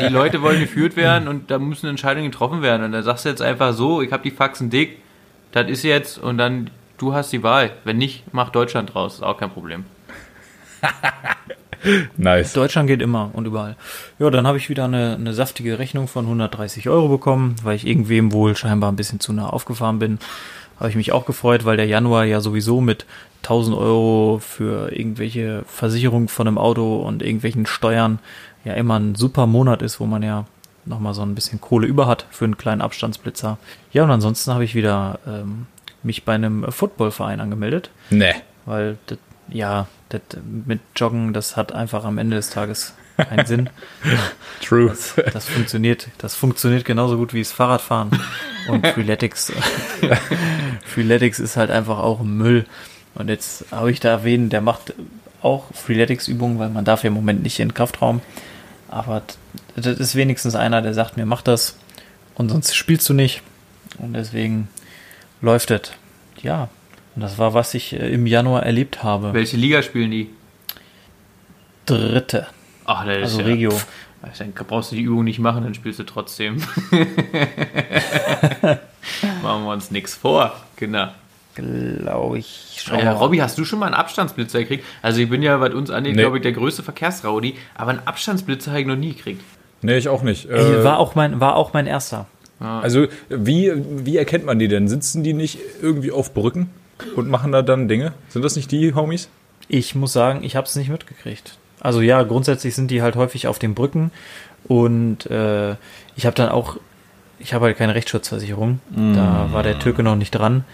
[0.00, 2.84] Die Leute wollen geführt werden und da müssen Entscheidungen getroffen werden.
[2.84, 4.98] Und da sagst du jetzt einfach so, ich habe die Faxen dick,
[5.52, 7.70] das ist jetzt und dann du hast die Wahl.
[7.84, 9.84] Wenn nicht, mach Deutschland draus, ist auch kein Problem.
[12.16, 12.52] Nice.
[12.52, 13.76] Deutschland geht immer und überall.
[14.18, 17.86] Ja, dann habe ich wieder eine, eine saftige Rechnung von 130 Euro bekommen, weil ich
[17.86, 20.18] irgendwem wohl scheinbar ein bisschen zu nah aufgefahren bin.
[20.78, 23.06] Habe ich mich auch gefreut, weil der Januar ja sowieso mit
[23.42, 28.18] 1000 Euro für irgendwelche Versicherungen von einem Auto und irgendwelchen Steuern
[28.64, 30.44] ja immer ein super Monat ist, wo man ja
[30.84, 33.58] nochmal so ein bisschen Kohle über hat für einen kleinen Abstandsblitzer.
[33.92, 35.66] Ja, und ansonsten habe ich wieder ähm,
[36.02, 38.34] mich bei einem Footballverein angemeldet, Nee.
[38.66, 39.18] weil das,
[39.48, 40.20] ja, das
[40.66, 43.70] mit Joggen, das hat einfach am Ende des Tages keinen Sinn.
[44.62, 44.88] True.
[44.88, 48.10] Das, das funktioniert, das funktioniert genauso gut wie das Fahrradfahren.
[48.68, 49.52] Und Freeletics,
[50.84, 52.66] Freeletics ist halt einfach auch Müll.
[53.14, 54.94] Und jetzt habe ich da wen, der macht
[55.42, 58.20] auch Freeletics-Übungen, weil man darf ja im Moment nicht in den Kraftraum.
[58.88, 59.22] Aber
[59.74, 61.76] das ist wenigstens einer, der sagt mir, mach das.
[62.34, 63.42] Und sonst spielst du nicht.
[63.98, 64.68] Und deswegen
[65.40, 65.92] läuft das.
[66.42, 66.68] Ja.
[67.14, 69.32] Und das war, was ich äh, im Januar erlebt habe.
[69.32, 70.30] Welche Liga spielen die?
[71.86, 72.46] Dritte.
[72.86, 73.70] Ach, das Also ist ja, Regio.
[73.70, 73.86] Pff,
[74.38, 76.56] dann brauchst du die Übung nicht machen, dann spielst du trotzdem.
[79.42, 81.08] Machen wir uns nichts vor, genau.
[81.54, 82.76] Glaube ich.
[82.84, 83.12] Schau Ja.
[83.12, 84.84] Robby, hast du schon mal einen Abstandsblitzer gekriegt?
[85.00, 86.22] Also ich bin ja, was uns angeht, Nee.
[86.22, 89.42] glaube ich, der größte Verkehrsraudi, aber einen Abstandsblitzer habe ich noch nie gekriegt.
[89.82, 90.46] Nee, ich auch nicht.
[90.50, 92.26] Ey, Äh, war, auch mein, war auch mein erster.
[92.60, 94.88] also, wie, wie erkennt man die denn?
[94.88, 96.70] Sitzen die nicht irgendwie auf Brücken
[97.14, 98.12] und machen da dann Dinge?
[98.28, 99.28] Sind das nicht die Homies?
[99.68, 101.58] Ich muss sagen, ich habe es nicht mitgekriegt.
[101.80, 104.10] Also ja, grundsätzlich sind die halt häufig auf den Brücken
[104.66, 105.72] und äh,
[106.16, 106.76] ich habe dann auch,
[107.38, 108.80] ich habe halt keine Rechtsschutzversicherung.
[109.14, 110.64] Da war der Türke noch nicht dran.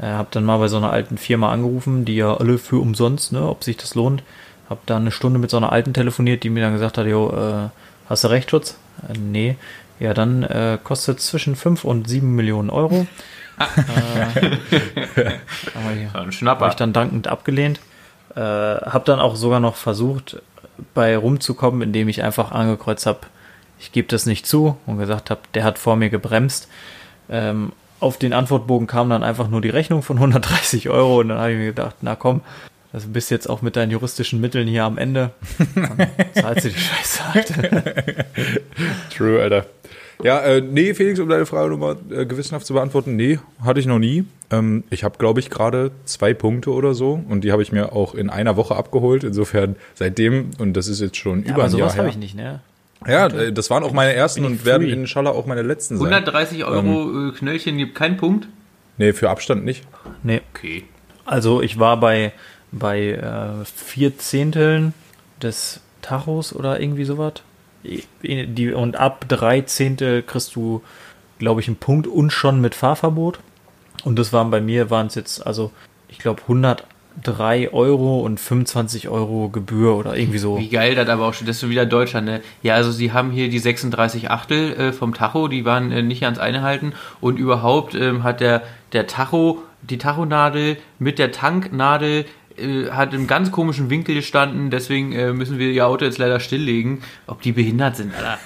[0.00, 3.32] Äh, habe dann mal bei so einer alten Firma angerufen, die ja alle für umsonst,
[3.32, 4.22] ne, ob sich das lohnt.
[4.68, 7.30] Habe dann eine Stunde mit so einer alten telefoniert, die mir dann gesagt hat, jo,
[7.30, 7.68] äh,
[8.08, 8.76] hast du Rechtsschutz?
[9.08, 9.56] Äh, nee.
[9.98, 13.06] Ja, dann äh, kostet zwischen 5 und 7 Millionen Euro.
[13.58, 13.62] äh,
[15.74, 16.08] aber ja.
[16.08, 16.68] Ein Habe Schnapper.
[16.68, 17.80] ich dann dankend abgelehnt.
[18.36, 20.42] Äh, habe dann auch sogar noch versucht,
[20.94, 23.20] bei rumzukommen, indem ich einfach angekreuzt habe,
[23.78, 26.68] ich gebe das nicht zu und gesagt habe, der hat vor mir gebremst.
[27.30, 31.38] Ähm, auf den Antwortbogen kam dann einfach nur die Rechnung von 130 Euro und dann
[31.38, 32.42] habe ich mir gedacht, na komm,
[32.92, 35.32] das bist jetzt auch mit deinen juristischen Mitteln hier am Ende.
[35.74, 37.52] Dann zahlst du die Scheiße halt.
[39.14, 39.66] True, Alter.
[40.22, 43.86] Ja, äh, nee, Felix, um deine Frage nochmal äh, gewissenhaft zu beantworten, nee, hatte ich
[43.86, 44.24] noch nie.
[44.50, 47.92] Ähm, ich habe, glaube ich, gerade zwei Punkte oder so und die habe ich mir
[47.92, 49.24] auch in einer Woche abgeholt.
[49.24, 51.98] Insofern seitdem, und das ist jetzt schon Ja, über aber ein Jahr sowas her.
[52.02, 52.60] habe ich nicht, ne?
[53.06, 54.92] Ja, äh, das waren auch meine ersten und werden free.
[54.92, 56.06] inshallah auch meine letzten sein.
[56.06, 58.48] 130 Euro äh, Knöllchen gibt keinen Punkt.
[58.98, 59.84] Nee, für Abstand nicht.
[60.22, 60.40] Nee.
[60.54, 60.84] Okay.
[61.26, 62.32] Also ich war bei,
[62.72, 64.94] bei äh, vier Zehnteln
[65.42, 67.34] des Tachos oder irgendwie sowas.
[68.22, 70.82] Die, und ab drei Zehntel kriegst du,
[71.38, 73.38] glaube ich, einen Punkt und schon mit Fahrverbot.
[74.04, 75.70] Und das waren bei mir, waren es jetzt, also
[76.08, 80.58] ich glaube 103 Euro und 25 Euro Gebühr oder irgendwie so.
[80.58, 82.40] Wie geil das aber auch schon, das ist schon wieder Deutschland, ne?
[82.62, 86.24] Ja, also sie haben hier die 36 Achtel äh, vom Tacho, die waren äh, nicht
[86.24, 92.26] ans eine halten und überhaupt ähm, hat der, der Tacho, die Tachonadel mit der Tanknadel
[92.58, 96.40] äh, hat im ganz komischen Winkel gestanden, deswegen äh, müssen wir ihr Auto jetzt leider
[96.40, 97.02] stilllegen.
[97.26, 98.38] Ob die behindert sind, Alter.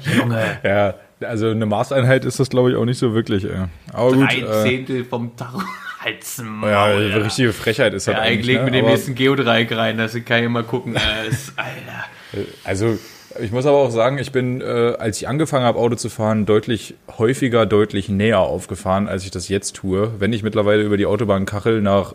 [0.18, 0.94] Junge, Ja,
[1.26, 3.44] also eine Maßeinheit ist das, glaube ich, auch nicht so wirklich.
[3.44, 3.50] Ey.
[3.92, 4.28] Aber gut.
[4.30, 5.60] drei Äh, Zehntel vom Tacho.
[6.00, 7.24] Halt's Maul, ja, Alter.
[7.26, 8.56] richtige Frechheit ist das Ja, ich eigentlich.
[8.56, 8.64] ne?
[8.64, 10.96] mit dem Aber- nächsten Geodreieck rein, das kann ich mal gucken.
[10.96, 12.46] Äh, das, Alter.
[12.64, 12.98] Also,
[13.38, 14.64] ich muss aber auch sagen, ich bin, äh,
[14.98, 19.48] als ich angefangen habe, Auto zu fahren, deutlich häufiger, deutlich näher aufgefahren, als ich das
[19.50, 20.12] jetzt tue.
[20.18, 22.14] Wenn ich mittlerweile über die Autobahn kachel nach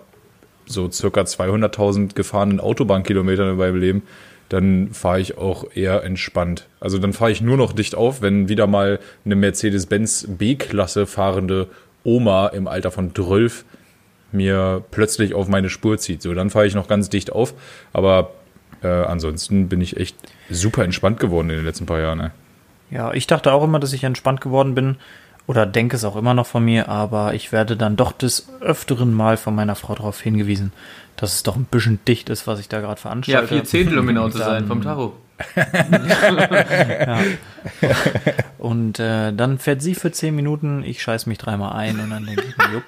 [0.65, 4.04] so circa 200.000 gefahrenen Autobahnkilometern in meinem Leben,
[4.49, 6.67] dann fahre ich auch eher entspannt.
[6.80, 11.67] Also dann fahre ich nur noch dicht auf, wenn wieder mal eine Mercedes-Benz B-Klasse fahrende
[12.04, 13.65] Oma im Alter von 12
[14.32, 16.21] mir plötzlich auf meine Spur zieht.
[16.21, 17.54] So, dann fahre ich noch ganz dicht auf.
[17.93, 18.32] Aber
[18.84, 20.15] äh, ansonsten bin ich echt
[20.49, 22.17] super entspannt geworden in den letzten paar Jahren.
[22.19, 22.32] Ne?
[22.91, 24.97] Ja, ich dachte auch immer, dass ich entspannt geworden bin
[25.47, 29.13] oder denke es auch immer noch von mir, aber ich werde dann doch des öfteren
[29.13, 30.73] Mal von meiner Frau darauf hingewiesen,
[31.17, 33.47] dass es doch ein bisschen dicht ist, was ich da gerade Ja, veranstalte.
[33.47, 35.13] vier Zehntel, um genau zu sein, vom Tacho.
[38.58, 42.25] Und äh, dann fährt sie für 10 Minuten, ich scheiß mich dreimal ein und dann
[42.25, 42.84] denke ich mir, jupp,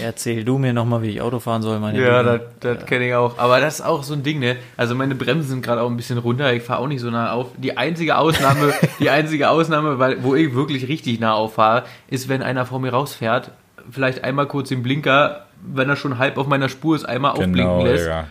[0.00, 2.48] erzähl du mir nochmal, wie ich Auto fahren soll, meine Ja, Liebe.
[2.60, 3.38] das, das kenne ich auch.
[3.38, 4.56] Aber das ist auch so ein Ding, ne?
[4.76, 6.52] Also meine Bremsen sind gerade auch ein bisschen runter.
[6.52, 7.48] Ich fahre auch nicht so nah auf.
[7.56, 12.42] Die einzige Ausnahme, die einzige Ausnahme, weil, wo ich wirklich richtig nah auffahre, ist, wenn
[12.42, 13.50] einer vor mir rausfährt,
[13.90, 17.80] vielleicht einmal kurz den Blinker, wenn er schon halb auf meiner Spur ist, einmal aufblinken
[17.82, 18.04] lässt.
[18.04, 18.26] Digga.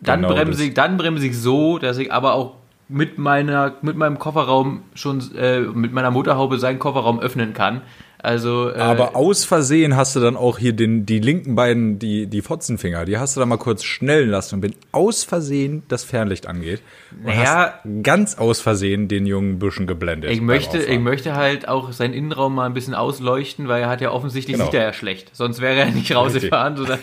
[0.00, 2.54] Dann Genau bremse ich, dann bremse ich so, dass ich aber auch
[2.88, 7.82] mit meiner, mit meinem Kofferraum schon, äh, mit meiner Motorhaube seinen Kofferraum öffnen kann.
[8.20, 12.26] Also, äh, Aber aus Versehen hast du dann auch hier den, die linken beiden, die,
[12.26, 16.02] die Fotzenfinger, die hast du dann mal kurz schnellen lassen und wenn aus Versehen das
[16.02, 17.74] Fernlicht angeht, und Naja.
[17.84, 20.32] hast ganz aus Versehen den jungen Büschen geblendet.
[20.32, 24.00] ich möchte, ich möchte halt auch seinen Innenraum mal ein bisschen ausleuchten, weil er hat
[24.00, 24.64] ja offensichtlich Genau.
[24.66, 25.30] sieht er ja schlecht.
[25.36, 26.76] Sonst wäre er nicht rausgefahren.
[26.76, 26.98] So, da,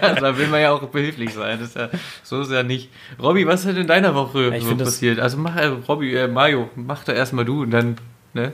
[0.00, 1.58] also, da will man ja auch behilflich sein.
[1.60, 1.90] Das ist ja,
[2.22, 2.88] so ist ja nicht.
[3.22, 5.20] Robby, was ist denn in deiner Woche ich so passiert?
[5.20, 7.96] Also mach, äh, Robby, äh, Mario, mach da erstmal du und dann,
[8.32, 8.52] ne?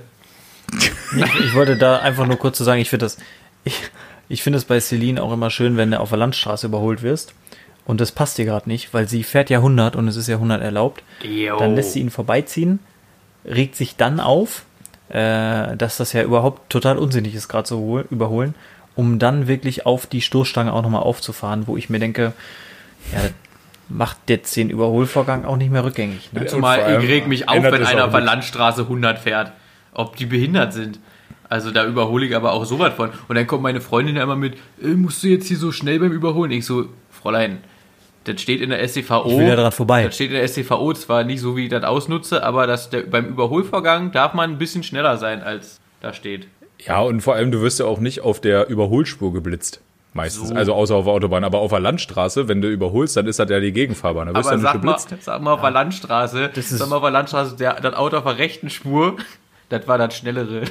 [1.17, 3.19] Ich, ich wollte da einfach nur kurz zu sagen, ich finde das,
[3.65, 3.75] ich,
[4.29, 7.35] ich finde es bei Celine auch immer schön, wenn du auf der Landstraße überholt wirst.
[7.87, 10.37] Und das passt dir gerade nicht, weil sie fährt ja 100 und es ist ja
[10.37, 11.03] 100 erlaubt.
[11.23, 11.59] Jo.
[11.59, 12.79] Dann lässt sie ihn vorbeiziehen,
[13.45, 14.63] regt sich dann auf,
[15.09, 18.55] äh, dass das ja überhaupt total unsinnig ist, gerade zu hol- überholen,
[18.95, 22.33] um dann wirklich auf die Stoßstange auch nochmal aufzufahren, wo ich mir denke,
[23.13, 23.33] ja, das
[23.89, 26.33] macht jetzt den Überholvorgang auch nicht mehr rückgängig.
[26.33, 26.47] Ne?
[26.47, 28.21] Zumal ich reg mich auf, wenn einer auf der.
[28.21, 29.53] Landstraße 100 fährt.
[29.95, 30.99] Ob die behindert sind.
[31.49, 33.11] Also da überhole ich aber auch so was von.
[33.29, 35.99] Und dann kommt meine Freundin ja immer mit, äh, musst du jetzt hier so schnell
[35.99, 36.53] beim Überholen?
[36.53, 37.59] Ich so, Fräulein,
[38.25, 39.25] das steht in der StVO.
[39.27, 40.05] Ich will ja dran vorbei.
[40.05, 43.03] Das steht in der StVO zwar nicht so, wie ich das ausnutze, aber das, der,
[43.03, 46.47] beim Überholvorgang darf man ein bisschen schneller sein, als da steht.
[46.87, 49.81] Ja, und vor allem, du wirst ja auch nicht auf der Überholspur geblitzt.
[50.13, 50.49] Meistens.
[50.49, 50.55] So.
[50.55, 51.45] Also außer auf der Autobahn.
[51.45, 54.29] Aber auf der Landstraße, wenn du überholst, dann ist das ja die Gegenfahrbahn.
[54.29, 55.25] Da wirst Aber du ja sag nicht mal, geblitzt.
[55.25, 58.17] sag mal auf der Landstraße, Das ist- sag mal auf der Landstraße, der, das Auto
[58.17, 59.17] auf der rechten Spur,
[59.71, 60.63] das war das Schnellere.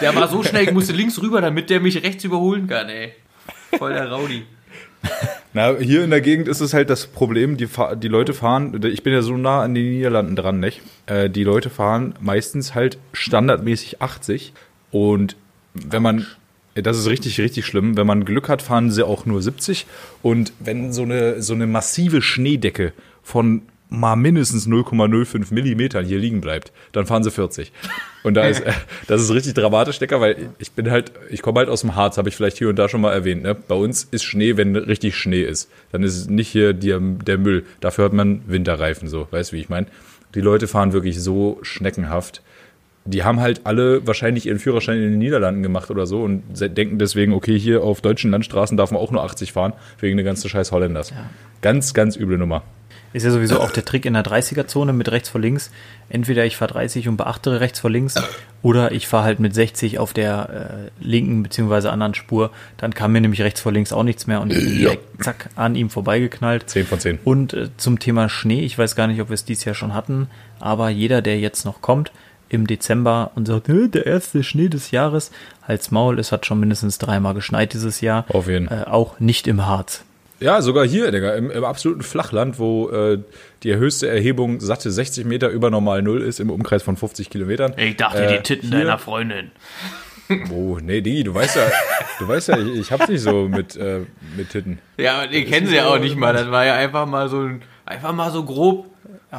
[0.00, 3.12] der war so schnell, ich musste links rüber, damit der mich rechts überholen kann, ey.
[3.78, 4.42] Voll der Rowdy.
[5.54, 9.04] Na, hier in der Gegend ist es halt das Problem, die, die Leute fahren, ich
[9.04, 10.82] bin ja so nah an den Niederlanden dran, nicht?
[11.06, 14.52] Äh, die Leute fahren meistens halt standardmäßig 80
[14.90, 15.36] und
[15.72, 16.26] wenn man,
[16.74, 19.86] das ist richtig, richtig schlimm, wenn man Glück hat, fahren sie auch nur 70
[20.22, 26.40] und wenn so eine, so eine massive Schneedecke von mal mindestens 0,05 Millimetern hier liegen
[26.40, 27.72] bleibt, dann fahren sie 40.
[28.22, 28.62] Und da ist,
[29.06, 32.18] das ist richtig dramatisch, Decker, weil ich bin halt, ich komme halt aus dem Harz,
[32.18, 33.42] habe ich vielleicht hier und da schon mal erwähnt.
[33.42, 33.54] Ne?
[33.54, 35.70] Bei uns ist Schnee, wenn richtig Schnee ist.
[35.92, 37.64] Dann ist es nicht hier die, der Müll.
[37.80, 39.86] Dafür hat man Winterreifen so, weißt du, wie ich meine?
[40.34, 42.42] Die Leute fahren wirklich so schneckenhaft.
[43.04, 46.42] Die haben halt alle wahrscheinlich ihren Führerschein in den Niederlanden gemacht oder so und
[46.76, 50.24] denken deswegen, okay, hier auf deutschen Landstraßen darf man auch nur 80 fahren, wegen der
[50.24, 51.12] ganzen scheiß Holländers.
[51.62, 52.64] Ganz, ganz üble Nummer.
[53.16, 55.70] Ist ja sowieso auch der Trick in der 30er-Zone mit rechts vor links.
[56.10, 58.14] Entweder ich fahre 30 und beachtere rechts vor links
[58.60, 61.88] oder ich fahre halt mit 60 auf der äh, linken bzw.
[61.88, 62.50] anderen Spur.
[62.76, 65.48] Dann kam mir nämlich rechts vor links auch nichts mehr und ich bin direkt zack
[65.56, 66.68] an ihm vorbeigeknallt.
[66.68, 67.18] 10 von 10.
[67.24, 69.94] Und äh, zum Thema Schnee, ich weiß gar nicht, ob wir es dieses Jahr schon
[69.94, 70.28] hatten,
[70.60, 72.12] aber jeder, der jetzt noch kommt
[72.50, 75.30] im Dezember und sagt, "Äh, der erste Schnee des Jahres,
[75.66, 78.26] halt's Maul, es hat schon mindestens dreimal geschneit dieses Jahr.
[78.28, 78.68] Auf jeden.
[78.68, 80.04] Äh, auch nicht im Harz.
[80.40, 83.18] Ja, sogar hier, Digga, im, im absoluten Flachland, wo äh,
[83.62, 87.72] die höchste Erhebung satte 60 Meter über normal Null ist, im Umkreis von 50 Kilometern.
[87.78, 89.50] Ich dachte, Äh, die Titten hier- deiner Freundin.
[90.52, 91.62] Oh, nee, Digi, du weißt ja,
[92.18, 94.00] du weißt ja, ich, ich hab's nicht so mit, äh,
[94.36, 94.80] mit Titten.
[94.98, 96.32] Ja, aber den kennen sie ja auch nicht mal.
[96.32, 98.86] Das war ja einfach mal so ein, einfach mal so grob,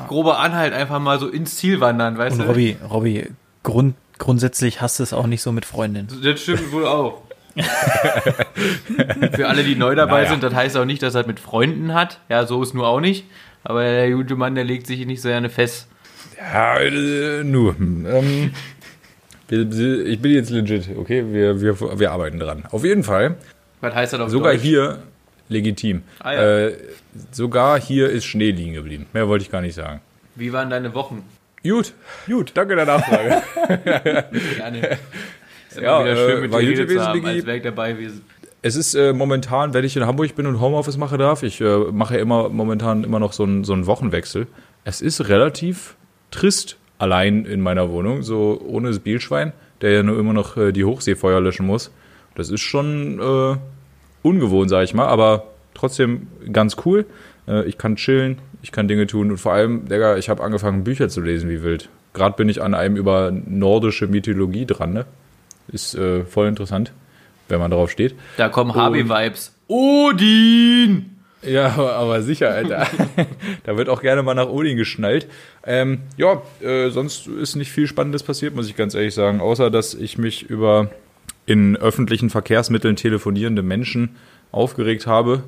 [0.08, 2.48] grober Anhalt, einfach mal so ins Ziel wandern, weißt Und du?
[2.48, 3.28] Robby, Robby,
[3.64, 6.08] Grund, grundsätzlich hast du es auch nicht so mit Freundinnen.
[6.24, 7.22] Das stimmt wohl auch.
[9.34, 10.30] Für alle, die neu dabei Naja.
[10.32, 12.20] sind, das heißt auch nicht, dass er mit Freunden hat.
[12.30, 13.26] Ja, so ist nur auch nicht.
[13.64, 15.88] Aber der gute Mann, der legt sich nicht so gerne fest.
[16.38, 17.76] Ja, äh, nur.
[17.80, 18.52] Ähm,
[19.50, 21.24] ich bin jetzt legit, okay?
[21.32, 22.64] Wir, wir, wir arbeiten dran.
[22.72, 23.36] Auf jeden Fall.
[23.82, 24.62] Was heißt das auf Sogar Deutsch?
[24.64, 25.00] hier
[25.50, 26.04] legitim.
[26.20, 26.68] Ah, ja.
[26.68, 26.78] äh,
[27.32, 29.06] sogar hier ist Schnee liegen geblieben.
[29.14, 30.02] Mehr wollte ich gar nicht sagen.
[30.36, 31.24] Wie waren deine Wochen?
[31.64, 31.94] Gut.
[32.28, 32.52] Gut.
[32.54, 33.42] Danke der Nachfrage.
[34.58, 34.98] Gerne.
[35.70, 38.22] Ist Ja, wieder schön, äh, mit war dir gewesen, haben, als wäre ich dabei gewesen.
[38.62, 41.78] Es ist äh, momentan, wenn ich in Hamburg bin und Homeoffice mache darf, ich äh,
[41.92, 44.48] mache ja immer momentan immer noch so einen so Wochenwechsel.
[44.84, 45.96] Es ist relativ
[46.32, 50.72] trist allein in meiner Wohnung, so ohne das Bielschwein, der ja nur immer noch äh,
[50.72, 51.92] die Hochseefeuer löschen muss.
[52.36, 53.58] Das ist schon äh,
[54.24, 57.06] ungewohnt, sag ich mal, aber trotzdem ganz cool.
[57.48, 60.84] Äh, ich kann chillen, ich kann Dinge tun und vor allem, Digga, ich habe angefangen
[60.84, 61.90] Bücher zu lesen wie wild.
[62.14, 65.06] Gerade bin ich an einem über nordische Mythologie dran, ne?
[65.68, 66.92] Ist äh, voll interessant,
[67.50, 68.16] wenn man darauf steht.
[68.38, 69.54] Da kommen Harvey-Vibes.
[69.68, 71.18] Odin!
[71.44, 72.88] Ja, aber, sicher, Alter.
[73.64, 75.28] da wird auch gerne mal nach Odin geschnallt.
[75.66, 79.40] Ähm, ja, äh, sonst ist nicht viel Spannendes passiert, muss ich ganz ehrlich sagen.
[79.40, 80.90] Außer, dass ich mich über
[81.46, 84.16] in öffentlichen Verkehrsmitteln telefonierende Menschen
[84.52, 85.44] aufgeregt habe.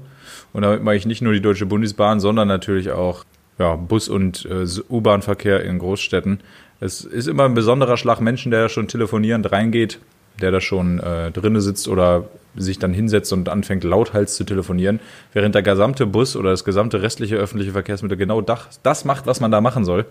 [0.53, 3.25] Und damit meine ich nicht nur die Deutsche Bundesbahn, sondern natürlich auch
[3.58, 6.39] ja, Bus- und äh, U-Bahn-Verkehr in Großstädten.
[6.79, 9.99] Es ist immer ein besonderer Schlag Menschen, der schon telefonierend reingeht,
[10.39, 12.25] der da schon äh, drinne sitzt oder
[12.56, 14.99] sich dann hinsetzt und anfängt lauthals zu telefonieren,
[15.34, 19.39] während der gesamte Bus oder das gesamte restliche öffentliche Verkehrsmittel genau das, das macht, was
[19.39, 20.06] man da machen soll.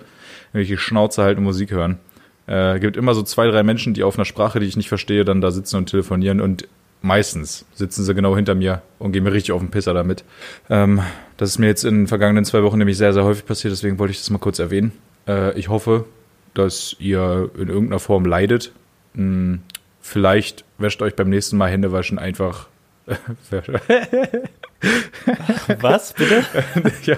[0.52, 1.98] Nämlich die Schnauze halten und Musik hören.
[2.46, 5.24] Äh, gibt immer so zwei, drei Menschen, die auf einer Sprache, die ich nicht verstehe,
[5.24, 6.66] dann da sitzen und telefonieren und
[7.02, 10.24] meistens sitzen sie genau hinter mir und gehen mir richtig auf den Pisser damit.
[10.70, 11.02] Ähm,
[11.36, 13.98] das ist mir jetzt in den vergangenen zwei Wochen nämlich sehr, sehr häufig passiert, deswegen
[13.98, 14.92] wollte ich das mal kurz erwähnen.
[15.26, 16.06] Äh, ich hoffe,
[16.54, 18.72] dass ihr in irgendeiner Form leidet.
[19.14, 19.60] Hm,
[20.08, 22.66] vielleicht wäscht euch beim nächsten Mal Hände waschen einfach.
[25.80, 26.44] Was, bitte?
[27.04, 27.16] ja,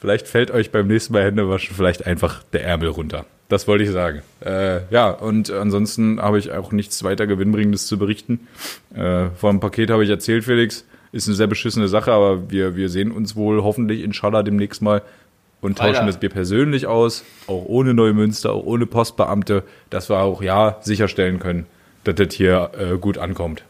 [0.00, 3.24] vielleicht fällt euch beim nächsten Mal Hände waschen vielleicht einfach der Ärmel runter.
[3.48, 4.22] Das wollte ich sagen.
[4.44, 8.46] Äh, ja, und ansonsten habe ich auch nichts weiter Gewinnbringendes zu berichten.
[8.94, 10.84] Äh, vor dem Paket habe ich erzählt, Felix.
[11.12, 15.02] Ist eine sehr beschissene Sache, aber wir, wir sehen uns wohl hoffentlich inshallah demnächst mal
[15.60, 16.06] und tauschen Alter.
[16.06, 21.40] das Bier persönlich aus, auch ohne Neumünster, auch ohne Postbeamte, dass wir auch ja sicherstellen
[21.40, 21.66] können,
[22.04, 23.64] dass das hier äh, gut ankommt.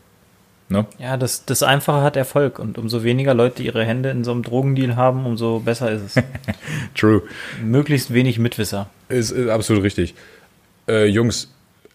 [0.68, 0.86] Ne?
[0.98, 4.44] Ja, das, das Einfache hat Erfolg und umso weniger Leute ihre Hände in so einem
[4.44, 6.24] Drogendeal haben, umso besser ist es.
[6.94, 7.22] True.
[7.60, 8.88] Möglichst wenig Mitwisser.
[9.08, 10.14] Ist, ist absolut richtig.
[10.86, 11.52] Äh, Jungs,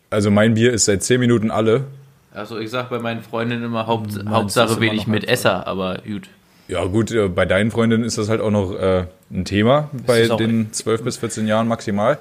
[0.09, 1.85] also mein Bier ist seit 10 Minuten alle.
[2.33, 5.99] Also ich sag bei meinen Freundinnen immer Haupt, Meins ist Hauptsache wenig mit Esser, aber
[6.05, 6.27] gut.
[6.67, 10.27] Ja, gut, äh, bei deinen Freundinnen ist das halt auch noch äh, ein Thema, bei
[10.27, 12.17] den 12 bis 14 Jahren maximal.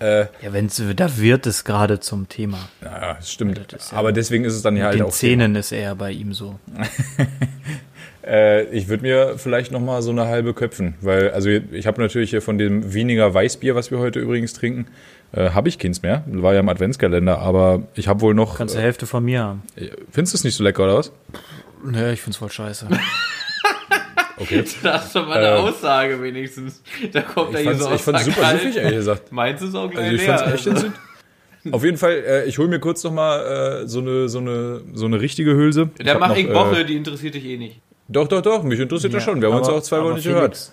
[0.00, 2.58] Äh, Ja, wenn's, da wird es gerade zum Thema.
[2.80, 3.58] naja, das stimmt.
[3.72, 5.10] ist ja- Aber deswegen ist es dann ja halt Den auch.
[5.10, 6.58] Zähnen ist eher bei ihm so.
[8.26, 12.00] Äh, ich würde mir vielleicht noch mal so eine halbe köpfen, weil also ich habe
[12.00, 14.86] natürlich hier von dem weniger Weißbier, was wir heute übrigens trinken,
[15.32, 16.24] äh, habe ich keins mehr.
[16.26, 18.56] War ja im Adventskalender, aber ich habe wohl noch.
[18.56, 19.62] Kannst du Hälfte von mir haben.
[19.76, 21.12] Äh, findest du es nicht so lecker oder was?
[21.92, 22.88] Ja, ich find's voll scheiße.
[24.36, 24.64] Okay.
[24.82, 26.82] Das ist doch mal eine Äh, Aussage wenigstens.
[27.12, 28.60] Da kommt Ich er hier fand's, so aus ich fand's der super Kalt.
[28.60, 29.32] süffig, ehrlich gesagt.
[29.32, 30.38] Meins ist auch gleich Also ich leer.
[30.38, 31.00] fand's echt entzündet.
[31.72, 34.82] Auf jeden Fall, äh, ich hole mir kurz noch mal äh, so eine so eine
[34.92, 35.88] so eine richtige Hülse.
[36.18, 37.80] Macht noch, ich äh, Woche, die interessiert dich eh nicht.
[38.08, 39.40] Doch, doch, doch, mich interessiert das schon.
[39.40, 40.70] Wir haben uns aber- auch zwei aber Wochen nicht Felix, gehört.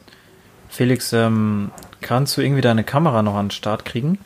[0.69, 1.71] Felix, ähm,
[2.02, 4.17] kannst du irgendwie deine Kamera noch an den Start kriegen?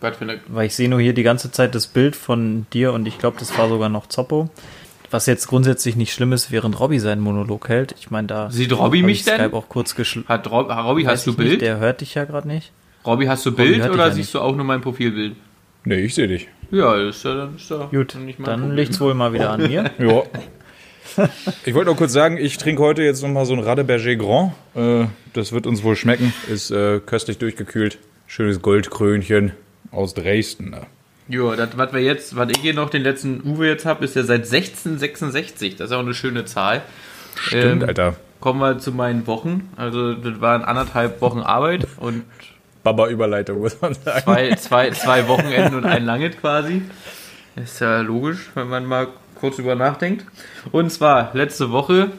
[0.00, 2.92] Was für eine Weil ich sehe nur hier die ganze Zeit das Bild von dir
[2.92, 4.50] und ich glaube, das war sogar noch Zoppo.
[5.14, 7.94] Was jetzt grundsätzlich nicht schlimm ist, während Robby seinen Monolog hält.
[8.00, 9.36] Ich meine, da Sieht Robby mich ich denn?
[9.38, 10.26] Skype auch kurz geschlossen.
[10.28, 11.60] Hat Rob, Robby, hast du Nicht, Bild?
[11.60, 12.72] der hört dich ja gerade nicht.
[13.06, 14.34] Robby, hast du Robby Bild oder ja siehst nicht.
[14.34, 15.36] du auch nur mein Profilbild?
[15.84, 16.48] Nee, ich sehe dich.
[16.72, 18.76] Ja, ist ja dann ist ja Gut, nicht mein dann Problem.
[18.76, 19.88] liegt's wohl mal wieder an mir.
[20.00, 20.22] Ja.
[21.64, 24.52] Ich wollte noch kurz sagen, ich trinke heute jetzt noch mal so ein Radeberger Grand.
[24.74, 26.32] Äh, das wird uns wohl schmecken.
[26.50, 27.98] Ist äh, köstlich durchgekühlt.
[28.26, 29.52] Schönes Goldkrönchen
[29.92, 30.70] aus Dresden.
[30.70, 30.86] ne?
[31.28, 34.14] Ja, das, was wir jetzt, was ich hier noch den letzten Uwe jetzt habe, ist
[34.16, 35.76] ja seit 1666.
[35.76, 36.82] Das ist auch eine schöne Zahl.
[37.36, 38.16] Stimmt, Ähm, Alter.
[38.40, 39.70] Kommen wir zu meinen Wochen.
[39.76, 42.24] Also, das waren anderthalb Wochen Arbeit und
[42.82, 44.22] Baba-Überleitung, muss man sagen.
[44.24, 46.82] zwei, zwei, zwei Wochenenden und ein Langet quasi.
[47.56, 49.08] Ist ja logisch, wenn man mal
[49.40, 50.26] kurz drüber nachdenkt.
[50.72, 52.10] Und zwar letzte Woche,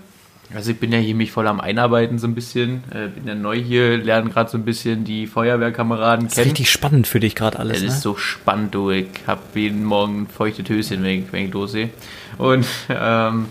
[0.53, 3.35] also ich bin ja hier mich voll am Einarbeiten so ein bisschen, äh, bin ja
[3.35, 6.49] neu hier, lerne gerade so ein bisschen die Feuerwehrkameraden Das ist kennen.
[6.51, 7.89] richtig spannend für dich gerade alles, Es ne?
[7.89, 8.91] ist so spannend, du.
[8.91, 11.89] Ich hab jeden Morgen feuchte Töschen, wenn ich, wenn ich lossehe.
[12.37, 13.47] Und, ähm,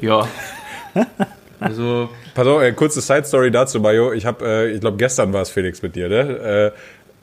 [0.00, 0.26] ja.
[1.60, 4.12] Also, Pass auf, äh, kurze Side-Story dazu, Mayo.
[4.12, 6.72] Ich habe, äh, ich glaube, gestern war es Felix mit dir, ne?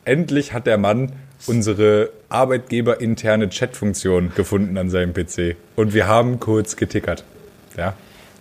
[0.06, 1.12] Äh, endlich hat der Mann
[1.47, 5.58] unsere arbeitgeberinterne Chat-Funktion gefunden an seinem PC.
[5.76, 7.24] Und wir haben kurz getickert.
[7.78, 7.93] Ja.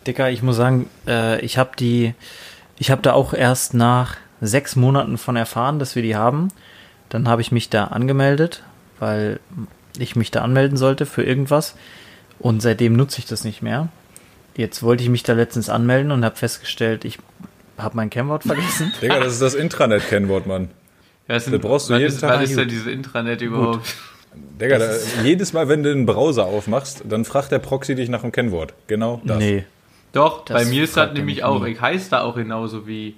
[0.07, 2.15] Dicker, ich muss sagen, äh, ich habe die,
[2.79, 6.49] ich habe da auch erst nach sechs Monaten von erfahren, dass wir die haben.
[7.09, 8.63] Dann habe ich mich da angemeldet,
[8.99, 9.41] weil
[9.99, 11.75] ich mich da anmelden sollte für irgendwas.
[12.39, 13.89] Und seitdem nutze ich das nicht mehr.
[14.57, 17.19] Jetzt wollte ich mich da letztens anmelden und habe festgestellt, ich
[17.77, 18.93] habe mein Kennwort vergessen.
[19.03, 20.71] Digga, das ist das Intranet-Kennwort, Mann.
[21.27, 22.41] was, Das brauchst du jeden ist, Tag.
[22.41, 23.95] Was ist denn dieses Intranet überhaupt?
[24.61, 24.93] Digga, da,
[25.25, 28.75] jedes Mal, wenn du einen Browser aufmachst, dann fragt der Proxy dich nach dem Kennwort.
[28.87, 29.39] Genau das.
[29.39, 29.65] Nee.
[30.13, 31.63] Doch, Das bei mir ist das nämlich auch.
[31.63, 31.71] nie.
[31.73, 33.15] Ich heiße da auch genauso wie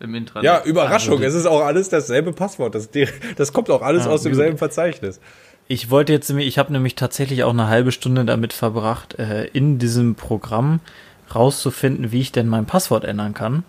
[0.00, 0.44] im Intranet.
[0.44, 1.14] Ja, Überraschung.
[1.14, 2.74] Also es ist auch alles dasselbe Passwort.
[2.74, 2.90] Das,
[3.36, 5.20] das kommt auch alles Ah, aus demselben Verzeichnis.
[5.68, 9.46] Ich wollte jetzt, nämlich- ich habe nämlich tatsächlich auch eine halbe Stunde damit verbracht, äh,
[9.46, 10.80] in diesem Programm
[11.34, 13.64] rauszufinden, wie ich denn mein Passwort ändern kann.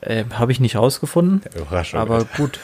[0.00, 2.00] Äh, habe ich nicht rausgefunden, Überraschung.
[2.00, 2.58] aber gut.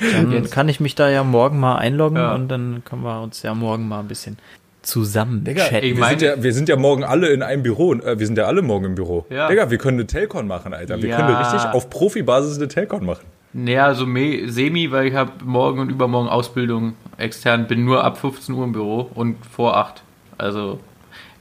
[0.00, 0.50] Dann Jetzt.
[0.52, 2.34] kann ich mich da ja morgen mal einloggen Ja.
[2.34, 4.38] und dann können wir uns ja morgen mal ein bisschen
[4.82, 5.86] zusammen Digga, chatten.
[5.86, 7.94] ich wir, sind ja, wir sind ja morgen alle in einem Büro.
[7.94, 9.26] Äh, wir sind ja alle morgen im Büro.
[9.30, 9.48] Ja.
[9.48, 11.00] Digga, wir können eine Telcon machen, Alter.
[11.00, 11.16] Wir Ja.
[11.16, 13.24] können richtig auf Profibasis eine Telcon machen.
[13.54, 18.18] Naja, so me semi, weil ich habe morgen und übermorgen Ausbildung extern, bin nur ab
[18.18, 20.02] 15 Uhr im Büro und vor 8.
[20.38, 20.80] Also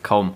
[0.04, 0.34] kaum.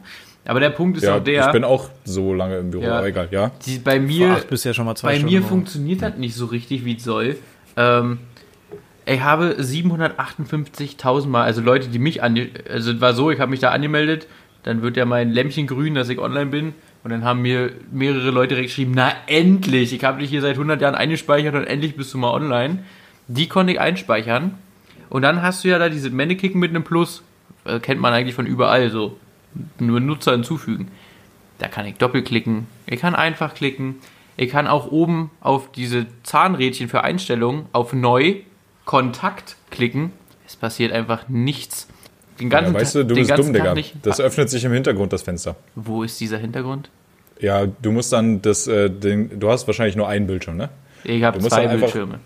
[0.48, 3.00] Aber der Punkt ist Ja, auch der, ich bin auch so lange im Büro, Ja.
[3.00, 3.52] aber egal, ja.
[3.65, 6.02] die, bei Vor mir, acht bist du ja schon mal zwei bei Stunden mir funktioniert
[6.02, 7.36] das nicht so richtig, wie es soll.
[7.76, 8.20] Ähm,
[9.06, 12.39] ich habe 758.000 Mal, also Leute, die mich an,
[12.70, 14.28] also war so, ich habe mich da angemeldet,
[14.63, 16.74] dann wird ja mein Lämpchen grün, dass ich online bin.
[17.04, 20.54] Und dann haben mir mehrere Leute direkt geschrieben, na endlich, ich habe dich hier seit
[20.54, 22.80] 100 Jahren eingespeichert und endlich bist du mal online.
[23.28, 24.58] Die konnte ich einspeichern.
[25.10, 27.22] Und dann hast du ja da diese Mannekicken mit einem Plus.
[27.63, 29.20] Äh, kennt man eigentlich von überall so.
[29.78, 30.88] Nur Nutzer hinzufügen.
[31.60, 32.65] Da kann ich doppelklicken.
[32.88, 33.98] Ich kann einfach klicken.
[34.36, 38.38] Ich kann auch oben auf diese Zahnrädchen für Einstellungen auf Neu
[38.86, 40.12] Kontakt klicken.
[40.48, 41.88] Es passiert einfach nichts.
[42.39, 43.74] Den ganzen Ja, weißt du, du bist dumm, Digga.
[43.74, 43.95] nicht.
[44.04, 45.56] Das öffnet sich im Hintergrund, das Fenster.
[45.76, 46.89] Wo ist dieser Hintergrund?
[47.39, 50.69] Ja, du musst dann das, äh, den, du hast wahrscheinlich nur einen Bildschirm, ne?
[51.04, 52.19] Ich habe zwei Bildschirme.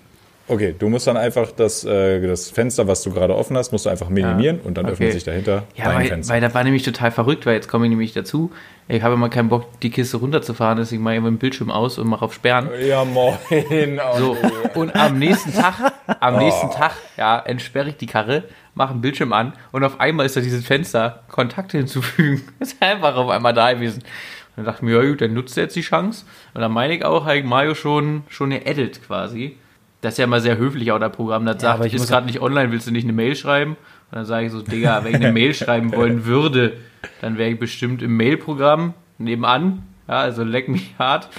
[0.49, 3.85] Okay, du musst dann einfach das, äh, das Fenster, was du gerade offen hast, musst
[3.85, 4.93] du einfach minimieren und dann okay.
[4.93, 6.33] öffnet sich dahinter Ja, dein weil, Fenster.
[6.33, 8.51] weil da war nämlich total verrückt, weil jetzt komme ich nämlich dazu.
[8.87, 11.99] Ich habe immer keinen Bock, die Kiste runterzufahren, deswegen mache ich immer den Bildschirm aus
[11.99, 12.67] und mache auf Sperren.
[12.81, 13.37] ja, moin.
[14.17, 14.35] So,
[14.73, 19.33] und am nächsten Tag, am nächsten Tag, ja, entsperre ich die Karre, mache einen Bildschirm
[19.33, 22.41] an und auf einmal ist da dieses Fenster, Kontakte hinzufügen.
[22.59, 24.01] Ist einfach auf einmal da gewesen.
[24.01, 26.25] Und dann dachte ich mir, ja gut, dann nutzt er jetzt die Chance.
[26.55, 29.57] Und dann meine ich auch, habe ich Mario schon, schon geedit quasi.
[30.01, 32.25] Das ist ja immer sehr höflich auch, der Programm, das sagt, aber ich ist gerade
[32.25, 33.71] nicht online, willst du nicht eine Mail schreiben?
[34.11, 36.77] Und dann sage ich so, Digga, wenn ich eine Mail schreiben wollen würde,
[37.21, 39.83] dann wäre ich bestimmt im Mailprogramm nebenan.
[40.07, 41.29] Ja, also leck mich hart.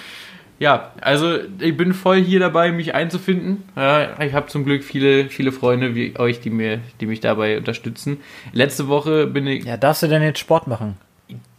[0.60, 3.64] Ja, also ich bin voll hier dabei, mich einzufinden.
[3.76, 7.56] Ja, ich habe zum Glück viele, viele Freunde wie euch, die mir, die mich dabei
[7.56, 8.18] unterstützen.
[8.52, 9.64] Letzte Woche bin ich.
[9.64, 10.98] Ja, darfst du denn jetzt Sport machen?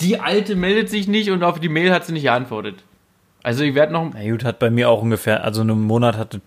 [0.01, 2.75] Die alte meldet sich nicht und auf die Mail hat sie nicht geantwortet.
[3.41, 4.11] Also ich werde noch.
[4.13, 6.41] Na gut, hat bei mir auch ungefähr, also einen Monat hatte,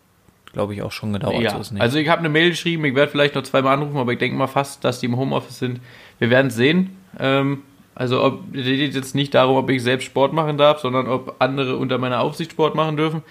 [0.55, 1.43] glaube ich, auch schon gedauert.
[1.43, 4.13] Ja, so also ich habe eine Mail geschrieben, ich werde vielleicht noch zweimal anrufen, aber
[4.13, 5.81] ich denke mal fast, dass die im Homeoffice sind.
[6.19, 6.97] Wir werden es sehen.
[7.19, 7.63] Ähm,
[7.95, 11.37] also ob es geht jetzt nicht darum, ob ich selbst Sport machen darf, sondern ob
[11.41, 13.23] andere unter meiner Aufsicht Sport machen dürfen.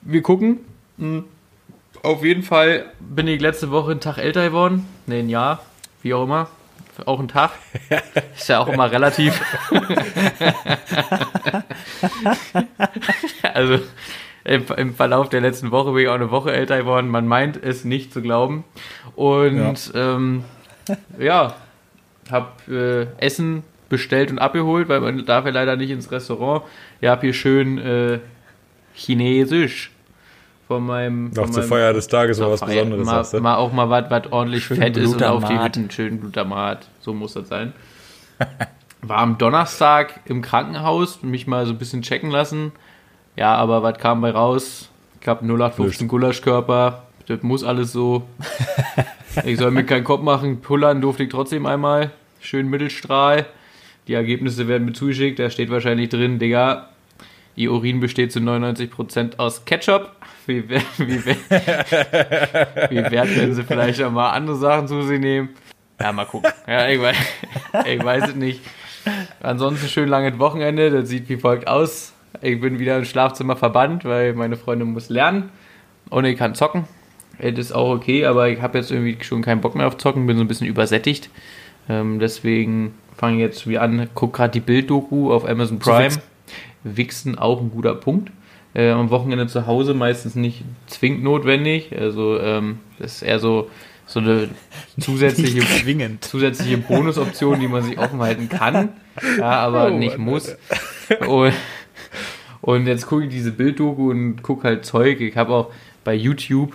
[0.00, 0.60] Wir gucken.
[0.98, 1.24] Hm.
[2.02, 4.88] Auf jeden Fall bin ich letzte Woche einen Tag älter geworden.
[5.06, 5.62] Ne, ein Jahr,
[6.02, 6.48] wie auch immer.
[7.06, 7.52] Auch ein Tag.
[8.36, 9.40] Ist ja auch immer relativ.
[13.54, 13.78] also
[14.44, 17.08] im, im Verlauf der letzten Woche bin ich auch eine Woche älter geworden.
[17.08, 18.64] Man meint es nicht zu glauben.
[19.14, 20.44] Und ja, ähm,
[21.18, 21.54] ja
[22.30, 26.62] habe äh, Essen bestellt und abgeholt, weil man darf ja leider nicht ins Restaurant.
[27.00, 28.18] Ich habe hier schön äh,
[28.94, 29.90] Chinesisch
[30.68, 31.26] von meinem.
[31.30, 33.40] Noch von zur meinem- Feier des Tages mal was Feier- Besonderes mal, hast du.
[33.40, 35.76] mal auch mal was, was ordentlich Schön fett ist und auf die Glutamat.
[35.76, 36.88] Hütten schön Glutamat.
[37.00, 37.72] So muss das sein.
[39.02, 42.72] War am Donnerstag im Krankenhaus, mich mal so ein bisschen checken lassen.
[43.36, 44.88] Ja, aber was kam bei raus?
[45.20, 47.02] Ich habe 0815 Gulaschkörper.
[47.26, 48.22] Das muss alles so.
[49.46, 50.60] Ich soll mir keinen Kopf machen.
[50.60, 52.10] Pullern durfte ich trotzdem einmal.
[52.40, 53.46] Schön Mittelstrahl.
[54.06, 55.38] Die Ergebnisse werden mir zugeschickt.
[55.38, 56.90] Da steht wahrscheinlich drin, Digga,
[57.56, 60.10] Ihr Urin besteht zu 99% aus Ketchup.
[60.46, 60.68] Wie,
[60.98, 61.36] wie, wär-
[62.90, 65.48] wie wert, wenn Sie vielleicht auch mal andere Sachen zu sich nehmen?
[65.98, 66.50] Ja, mal gucken.
[66.66, 67.16] Ja, ich weiß,
[67.86, 68.60] ich weiß es nicht.
[69.40, 70.90] Ansonsten schön langes Wochenende.
[70.90, 72.12] Das sieht wie folgt aus.
[72.40, 75.50] Ich bin wieder im Schlafzimmer verbannt, weil meine Freundin muss lernen.
[76.10, 76.84] Und ich kann zocken.
[77.38, 80.26] Das ist auch okay, aber ich habe jetzt irgendwie schon keinen Bock mehr auf Zocken.
[80.26, 81.30] Bin so ein bisschen übersättigt.
[81.88, 84.08] Ähm, deswegen fange ich jetzt wieder an.
[84.14, 86.04] Guck gerade die Bild-Doku auf Amazon Prime.
[86.06, 86.22] wichsen.
[86.84, 88.30] Wichsen auch ein guter Punkt.
[88.74, 91.96] Äh, am Wochenende zu Hause meistens nicht zwingend notwendig.
[91.98, 93.70] Also ähm, das ist eher so,
[94.06, 94.48] so eine
[95.00, 95.62] zusätzliche,
[96.20, 98.90] zusätzliche Bonusoption, die man sich offen halten kann,
[99.38, 100.56] ja, aber Oh, nicht muss.
[101.26, 101.52] Und,
[102.62, 105.20] und jetzt gucke ich diese Bilddoku und gucke halt Zeug.
[105.20, 105.70] Ich habe auch
[106.04, 106.74] bei YouTube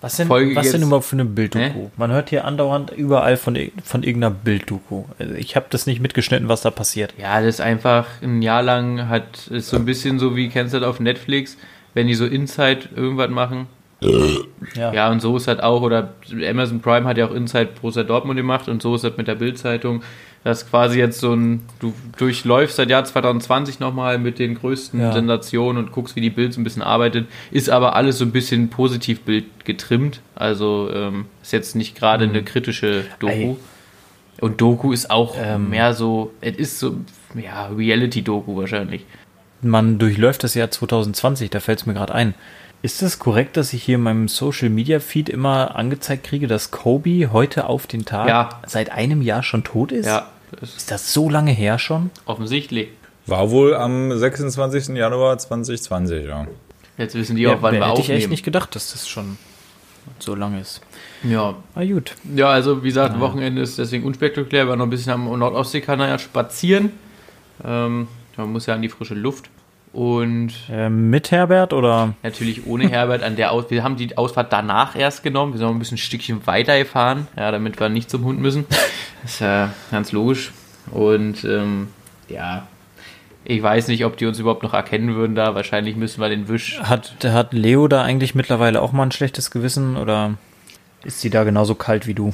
[0.00, 1.64] Was denn, Folge was denn jetzt- überhaupt für eine Bilddoku?
[1.64, 1.90] Hä?
[1.96, 5.04] Man hört hier andauernd überall von, von irgendeiner Bilddoku.
[5.18, 7.14] Also ich habe das nicht mitgeschnitten, was da passiert.
[7.16, 10.74] Ja, das ist einfach ein Jahr lang hat, ist so ein bisschen so wie, kennst
[10.74, 11.56] du das auf Netflix,
[11.94, 13.66] wenn die so Inside irgendwas machen.
[14.74, 14.92] Ja.
[14.92, 16.12] Ja, und so ist halt auch, oder
[16.46, 19.36] Amazon Prime hat ja auch Inside Borussia Dortmund gemacht und so ist das mit der
[19.36, 20.02] Bild-Zeitung.
[20.44, 25.00] Das ist quasi jetzt so ein, du durchläufst seit Jahr 2020 nochmal mit den größten
[25.00, 25.12] Ja.
[25.12, 27.26] Sensationen und guckst, wie die Bild so ein bisschen arbeitet.
[27.50, 30.20] Ist aber alles so ein bisschen positiv Bild getrimmt.
[30.34, 33.32] Also ähm, ist jetzt nicht gerade eine kritische Doku.
[33.32, 33.56] Ei.
[34.40, 35.70] Und Doku ist auch Ähm.
[35.70, 36.96] mehr so, es ist so,
[37.34, 39.06] ja, Reality-Doku wahrscheinlich.
[39.62, 42.34] Man durchläuft das Jahr 2020, da fällt es mir gerade ein.
[42.82, 46.70] Ist es korrekt, dass ich hier in meinem Social Media Feed immer angezeigt kriege, dass
[46.70, 48.60] Kobe heute auf den Tag Ja.
[48.66, 50.04] seit einem Jahr schon tot ist?
[50.04, 50.26] Ja, das
[50.62, 52.10] ist Ist das so lange her schon?
[52.26, 52.88] offensichtlich.
[53.26, 54.88] War wohl am 26.
[54.96, 56.46] Januar 2020, ja.
[56.98, 58.30] Jetzt wissen die auch, wann wir hätte ich echt aufnehmen.
[58.30, 59.38] nicht gedacht, dass das schon
[60.18, 60.80] so lange ist.
[61.22, 62.14] Ja, Na gut.
[62.36, 64.64] Ja, also wie gesagt, Wochenende ist deswegen unspektakulär.
[64.64, 66.92] Wir waren noch ein bisschen am Nordostseekanal spazieren.
[67.64, 69.48] Ähm, man muss ja an die frische Luft.
[69.94, 72.14] Und Ähm, mit Herbert oder?
[72.24, 73.66] natürlich ohne Herbert an der Aus.
[73.70, 75.52] Wir haben die Ausfahrt danach erst genommen.
[75.52, 78.66] Wir sind ein bisschen ein Stückchen weiter gefahren, ja, damit wir nicht zum Hund müssen.
[79.24, 80.50] ist ja ganz logisch.
[80.90, 81.88] Und ähm,
[82.28, 82.66] ja,
[83.44, 85.54] ich weiß nicht, ob die uns überhaupt noch erkennen würden da.
[85.54, 86.80] Wahrscheinlich müssen wir den Wisch.
[86.82, 90.34] Hat, hat Leo da eigentlich mittlerweile auch mal ein schlechtes Gewissen oder
[91.04, 92.32] ist sie da genauso kalt wie du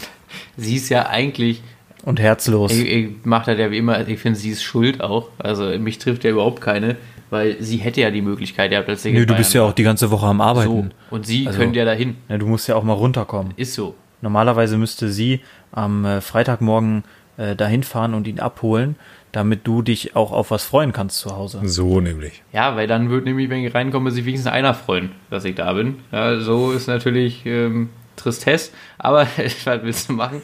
[0.56, 1.60] Sie ist ja eigentlich,
[2.04, 2.72] und herzlos?
[2.72, 5.28] ich, ich mache das ja wie immer, ich finde, sie ist schuld auch.
[5.38, 6.96] Also mich trifft ja überhaupt keine,
[7.30, 10.10] weil sie hätte ja die Möglichkeit gehabt, als Nö, du bist ja auch die ganze
[10.10, 10.42] Woche am so.
[10.44, 10.90] Arbeiten.
[11.10, 12.16] Und sie Also- könnte ja dahin.
[12.28, 13.52] Ja, du musst ja auch mal runterkommen.
[13.56, 13.94] Ist so.
[14.22, 15.40] Normalerweise müsste sie
[15.72, 17.04] am äh, Freitagmorgen
[17.38, 18.96] äh, dahin fahren und ihn abholen,
[19.32, 21.60] damit du dich auch auf was freuen kannst zu Hause.
[21.64, 22.42] So nämlich.
[22.52, 25.72] Ja, weil dann wird nämlich, wenn ich reinkomme, sich wenigstens einer freuen, dass ich da
[25.72, 25.96] bin.
[26.12, 29.22] Ja, so ist natürlich ähm, Tristesse, aber
[29.64, 30.42] was willst du machen?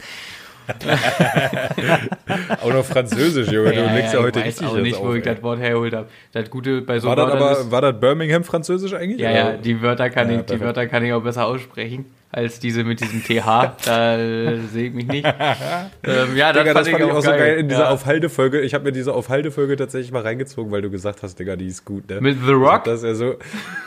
[2.63, 3.73] Auch noch Französisch, Junge.
[3.73, 5.35] Du legst ja heute ich weiß richtig auch nicht, wo auf, ich ey.
[5.35, 6.09] das Wort hergeholt habe.
[6.33, 9.21] Das Gute bei so War das Wörtern aber, ist- war das Birmingham Französisch eigentlich?
[9.21, 9.39] Ja, oder?
[9.39, 10.61] ja, die Wörter kann Ja, ich, die.
[10.61, 13.77] Wörter kann ich auch besser aussprechen als diese mit diesem TH.
[13.87, 15.25] Da äh, sehe ich mich nicht.
[16.05, 17.91] ähm, ja, das, Digga, das fand ich auch auch so geil in dieser Ja.
[17.91, 18.61] Aufhaltefolge.
[18.61, 21.85] Ich habe mir diese Aufhaltefolge tatsächlich mal reingezogen, weil du gesagt hast, Digga, die ist
[21.85, 22.21] gut, ne?
[22.21, 22.85] Mit The Rock?
[22.85, 23.37] Das ja so.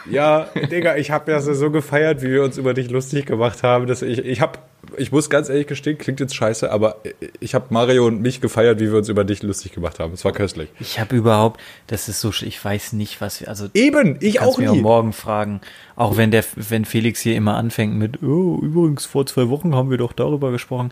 [0.10, 3.88] Ja, Digga, ich habe ja so gefeiert, wie wir uns über dich lustig gemacht haben.
[3.88, 4.54] Dass ich, ich habe,
[4.98, 6.98] ich muss ganz ehrlich gestehen, klingt jetzt scheiße, aber
[7.40, 10.14] ich habe Mario und mich gefeiert, wie wir uns über dich lustig gemacht haben.
[10.14, 10.70] Es war köstlich.
[10.80, 14.42] Ich habe überhaupt, das ist so, sch- ich weiß nicht, was wir, also Eben, ich
[14.42, 14.82] auch mich auch nie.
[14.82, 15.62] morgen fragen.
[15.96, 19.90] Auch wenn der, wenn Felix hier immer anfängt mit, oh, übrigens vor zwei Wochen haben
[19.90, 20.92] wir doch darüber gesprochen.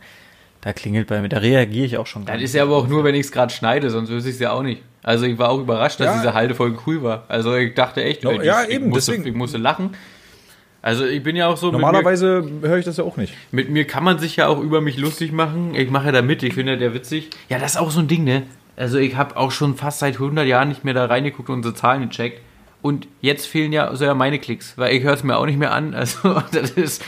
[0.61, 2.87] Da klingelt bei mir, da reagiere ich auch schon gar Das ist ja aber auch
[2.87, 4.81] nur, wenn ich es gerade schneide, sonst wüsste ich es ja auch nicht.
[5.03, 6.15] Also ich war auch überrascht, dass Ja.
[6.17, 7.23] diese Haltefolge cool war.
[7.29, 9.27] Also ich dachte echt, Ja, ich, ja, ich, eben, musste, deswegen.
[9.29, 9.91] ich musste lachen.
[10.87, 13.33] Also ich bin ja auch so, Normalerweise höre ich das ja auch nicht.
[13.51, 15.75] mit mir kann man sich ja auch über mich lustig machen.
[15.75, 17.29] Ich mache ja da mit, ich finde ja der witzig.
[17.49, 18.43] Ja, das ist auch so ein Ding, ne?
[18.77, 21.75] Also ich habe auch schon fast seit 100 Jahren nicht mehr da reingeguckt und unsere
[21.75, 22.39] Zahlen gecheckt.
[22.81, 25.59] Und jetzt fehlen ja so ja meine Klicks, weil ich höre es mir auch nicht
[25.59, 25.93] mehr an.
[25.93, 27.03] Also das ist,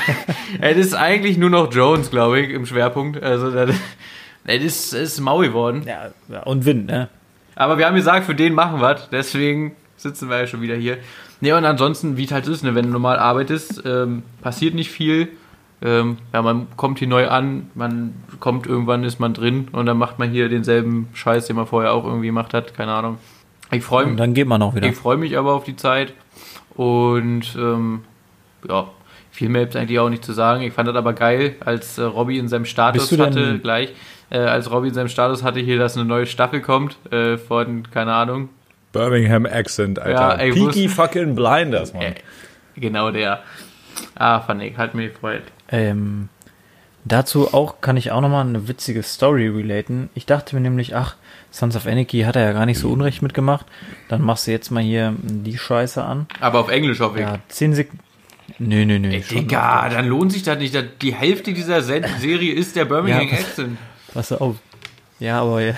[0.60, 3.22] es ist eigentlich nur noch Jones, glaube ich, im Schwerpunkt.
[3.22, 3.70] Also das,
[4.44, 5.84] das ist, ist mau geworden.
[5.86, 7.08] Ja, ja, und Wind, ne?
[7.54, 10.98] Aber wir haben gesagt, für den machen wir deswegen sitzen wir ja schon wieder hier.
[11.42, 14.92] Ne, und ansonsten, wie es halt ist, ne, wenn du normal arbeitest, ähm, passiert nicht
[14.92, 15.28] viel.
[15.82, 19.98] Ähm, ja, man kommt hier neu an, man kommt irgendwann, ist man drin und dann
[19.98, 23.18] macht man hier denselben Scheiß, den man vorher auch irgendwie gemacht hat, keine Ahnung.
[23.72, 24.86] Ich freue Und mich, dann geht man auch wieder.
[24.86, 26.14] ich freue mich aber auf die Zeit
[26.76, 28.04] und ähm,
[28.68, 28.86] ja,
[29.32, 30.62] viel mehr gibt es eigentlich auch nicht zu sagen.
[30.62, 33.92] Ich fand das aber geil, als äh, Robby in seinem Status hatte, gleich,
[34.30, 37.90] äh, als Robby in seinem Status hatte hier, dass eine neue Staffel kommt äh, von,
[37.90, 38.48] keine Ahnung,
[38.92, 40.12] Birmingham Accent, Alter.
[40.12, 42.14] Ja, ey, Peaky fucking Blinders, Mann.
[42.76, 43.42] genau der.
[44.14, 45.42] Ah, fand ich, hat mich gefreut.
[45.70, 46.28] Ähm,
[47.04, 50.10] dazu auch kann ich auch nochmal eine witzige Story relaten.
[50.14, 51.16] Ich dachte mir nämlich, ach,
[51.50, 53.66] Sons of Anarchy hat er ja gar nicht so unrecht mitgemacht.
[54.08, 56.26] Dann machst du jetzt mal hier die Scheiße an.
[56.40, 57.24] Aber auf Englisch hoffe ich.
[57.26, 58.02] Ja, 10 Sekunden.
[58.58, 59.08] Nö, nö, nö.
[59.10, 60.76] Ey, Digga, dann lohnt sich das nicht.
[61.00, 63.78] Die Hälfte dieser Se Serie ist der Birmingham Ja, Accent.
[64.12, 64.56] Pass auf.
[65.18, 65.74] Ja, aber ja.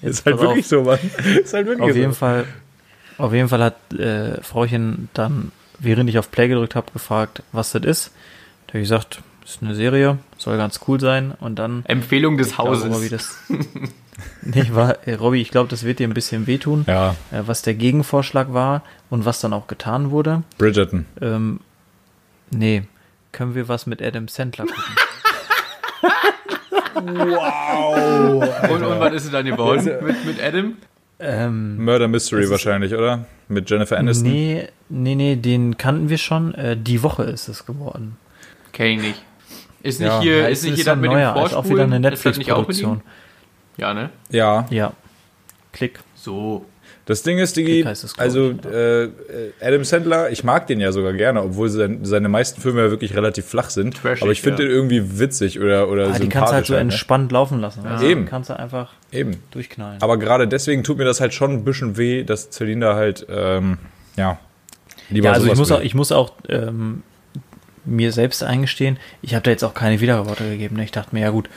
[0.00, 0.68] Jetzt Ist halt wirklich auf.
[0.68, 0.98] so, Mann.
[1.42, 1.98] Ist halt wirklich Auf so.
[1.98, 2.44] jeden Fall,
[3.18, 7.72] auf jeden Fall hat äh, Frauchen dann, während ich auf Play gedrückt habe, gefragt, was
[7.72, 8.10] das ist.
[8.66, 11.32] Da habe ich gesagt, das ist eine Serie, soll ganz cool sein.
[11.40, 13.10] Und dann Empfehlung des glaube, Robby, Hauses.
[13.10, 13.38] das.
[14.42, 17.62] nee, war, äh, Robby, ich glaube, das wird dir ein bisschen wehtun, Ja, äh, was
[17.62, 20.42] der Gegenvorschlag war und was dann auch getan wurde.
[20.58, 21.06] Bridgerton.
[21.20, 21.60] Ähm,
[22.50, 22.84] nee,
[23.32, 24.82] können wir was mit Adam Sandler gucken?
[26.94, 30.76] Und, und was ist es dann geworden mit, mit Adam?
[31.20, 33.24] ähm, Murder Mystery wahrscheinlich, oder?
[33.48, 34.30] Mit Jennifer Aniston.
[34.30, 36.54] nee, nee, nee, den kannten wir schon.
[36.54, 38.16] Äh, die Woche ist es geworden.
[38.72, 39.22] Kenn ich nicht.
[39.82, 40.20] Ist nicht Ja.
[40.20, 42.40] hier, Ja, ist es nicht hier ein mit neuer, dem ist auch wieder eine Vorspulen?
[42.40, 42.82] Ist auch mit ihm?
[42.90, 43.00] Netflix-Produktion.
[43.76, 44.10] Ja, ne?
[44.30, 44.66] Ja.
[44.70, 44.92] Ja.
[45.72, 46.00] Klick.
[46.14, 46.64] So.
[47.06, 47.84] Das Ding ist, Digi,
[48.16, 49.08] also ich, äh,
[49.60, 53.14] Adam Sandler, ich mag den ja sogar gerne, obwohl sein, seine meisten Filme ja wirklich
[53.14, 53.96] relativ flach sind.
[53.98, 54.68] Trashig, aber ich finde ja.
[54.68, 56.32] den irgendwie witzig oder, oder Ah, die sympathisch.
[56.32, 56.92] kannst du halt so halt, ne?
[56.92, 57.86] entspannt laufen lassen.
[57.86, 58.24] Also Eben.
[58.24, 59.42] Die kannst du einfach Eben.
[59.50, 60.00] durchknallen.
[60.00, 63.76] Aber gerade deswegen tut mir das halt schon ein bisschen weh, dass Zylinder halt, ähm,
[64.16, 64.38] ja,
[65.10, 67.02] lieber ja, also ich muss auch, ich muss auch ähm,
[67.84, 70.76] mir selbst eingestehen, ich habe da jetzt auch keine Widerworte gegeben.
[70.76, 70.84] Ne?
[70.84, 71.50] Ich dachte mir, ja gut,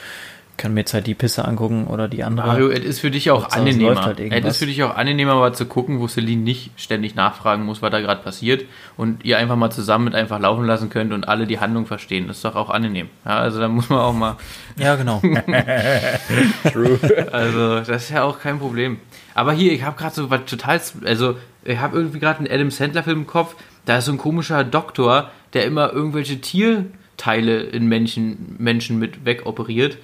[0.58, 2.48] kann mir jetzt halt die Pisse angucken oder die andere.
[2.48, 4.04] Mario, es ist für dich auch Hauptsache, es angenehmer.
[4.04, 7.64] halt es ist für dich auch angenehmer, mal zu gucken, wo Celine nicht ständig nachfragen
[7.64, 8.66] muss, was da gerade passiert
[8.98, 12.28] und ihr einfach mal zusammen mit einfach laufen lassen könnt und alle die Handlung verstehen.
[12.28, 13.10] Das ist doch auch angenehm.
[13.24, 14.36] Ja, also da muss man auch mal,
[14.78, 15.22] Ja, genau.
[16.72, 17.00] True.
[17.32, 19.00] also das ist ja auch kein Problem.
[19.36, 22.72] Aber hier, ich habe gerade so was total, also ich habe irgendwie gerade einen Adam
[22.72, 23.56] Sandler Film im Kopf.
[23.86, 29.98] Da ist so ein komischer Doktor, der immer irgendwelche Tierteile in Menschen, Menschen mit wegoperiert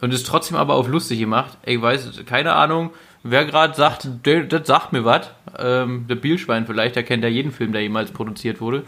[0.00, 1.56] und es trotzdem aber auf lustig gemacht.
[1.64, 2.90] Ich weiß, keine Ahnung,
[3.22, 5.30] wer gerade sagt, der- das sagt mir was.
[5.58, 8.84] Ähm, der Bielschwein vielleicht, der kennt ja jeden Film, der jemals produziert wurde.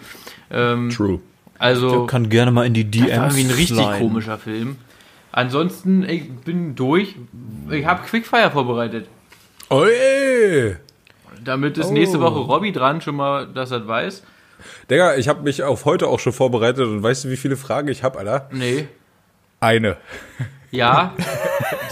[0.50, 1.20] Ähm, True.
[1.58, 3.98] also kann gerne mal in die das war DMs irgendwie ein richtig sliden.
[3.98, 4.76] komischer Film.
[5.32, 7.16] Ansonsten, ich bin durch.
[7.70, 9.06] Ich habe Quickfire vorbereitet.
[9.70, 10.78] Oje!
[11.44, 11.92] Damit ist Oh.
[11.92, 14.22] nächste Woche Robby dran, schon mal, dass er das weiß.
[14.90, 17.88] Digga, ich habe mich auf heute auch schon vorbereitet und weißt du, wie viele Fragen
[17.88, 18.48] ich habe, Alter?
[18.52, 18.86] Nee.
[19.58, 19.96] Eine.
[20.72, 21.14] Ja,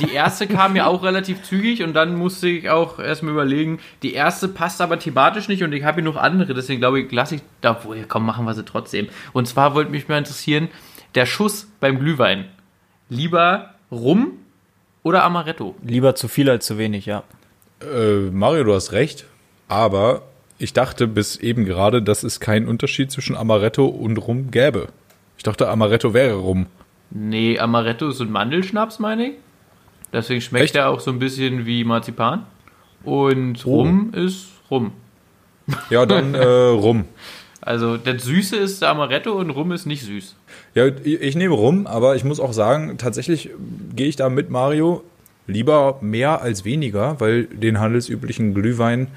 [0.00, 3.78] die erste kam ja auch relativ zügig und dann musste ich auch erstmal überlegen.
[4.02, 7.12] Die erste passt aber thematisch nicht und ich habe hier noch andere, deswegen glaube ich,
[7.12, 9.08] lasse ich da wohl, komm, machen wir sie trotzdem.
[9.34, 10.68] Und zwar wollte mich mal interessieren,
[11.14, 12.46] der Schuss beim Glühwein.
[13.10, 14.32] Lieber Rum
[15.02, 15.74] oder Amaretto?
[15.84, 17.22] Lieber zu viel als zu wenig, ja.
[17.82, 19.26] Äh, Mario, du hast recht,
[19.68, 20.22] aber
[20.58, 24.88] ich dachte bis eben gerade, dass es keinen Unterschied zwischen Amaretto und Rum gäbe.
[25.36, 26.66] Ich dachte, Amaretto wäre Rum.
[27.10, 29.32] Nee, Amaretto ist ein Mandelschnaps, meine ich.
[30.12, 30.76] Deswegen schmeckt Echt?
[30.76, 32.44] er auch so ein bisschen wie Marzipan.
[33.04, 33.76] Und Oh.
[33.80, 34.92] Rum ist Rum.
[35.88, 37.04] Ja, dann äh, Rum.
[37.60, 40.34] Also das Süße ist der Amaretto und Rum ist nicht süß.
[40.74, 43.50] Ja, ich nehme Rum, aber ich muss auch sagen, tatsächlich
[43.94, 45.02] gehe ich da mit Mario
[45.46, 49.08] lieber mehr als weniger, weil den handelsüblichen Glühwein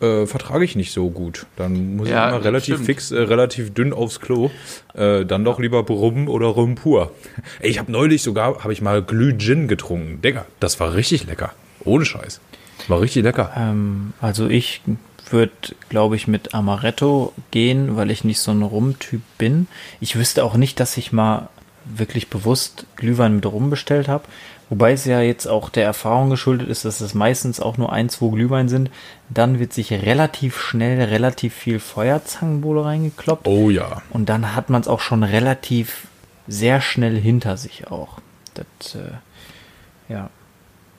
[0.00, 1.46] äh, vertrage ich nicht so gut.
[1.56, 2.86] Dann muss Ja, ich immer relativ stimmt.
[2.86, 4.50] fix, äh, relativ dünn aufs Klo.
[4.94, 7.12] Äh, dann doch lieber Rum oder Rum pur.
[7.60, 10.20] Ey, ich habe neulich sogar, habe ich mal Glüh-Gin getrunken.
[10.22, 11.52] Digga, das war richtig lecker.
[11.84, 12.40] Ohne Scheiß.
[12.86, 13.52] War richtig lecker.
[13.56, 14.82] Ähm, also ich
[15.30, 15.52] würde,
[15.88, 19.66] glaube ich, mit Amaretto gehen, weil ich nicht so ein Rum-Typ bin.
[20.00, 21.48] Ich wüsste auch nicht, dass ich mal
[21.84, 24.24] wirklich bewusst Glühwein mit Rum bestellt habe.
[24.70, 28.10] Wobei es ja jetzt auch der Erfahrung geschuldet ist, dass es meistens auch nur ein,
[28.10, 28.90] zwei Glühwein sind.
[29.30, 33.46] Dann wird sich relativ schnell relativ viel Feuerzangenbowle reingekloppt.
[33.48, 34.02] Oh ja.
[34.10, 36.06] Und dann hat man es auch schon relativ
[36.46, 38.18] sehr schnell hinter sich auch.
[38.54, 40.28] Das, äh, ja.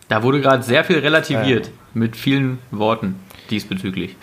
[0.07, 3.19] Da wurde gerade sehr viel relativiert mit vielen Worten
[3.51, 4.15] diesbezüglich.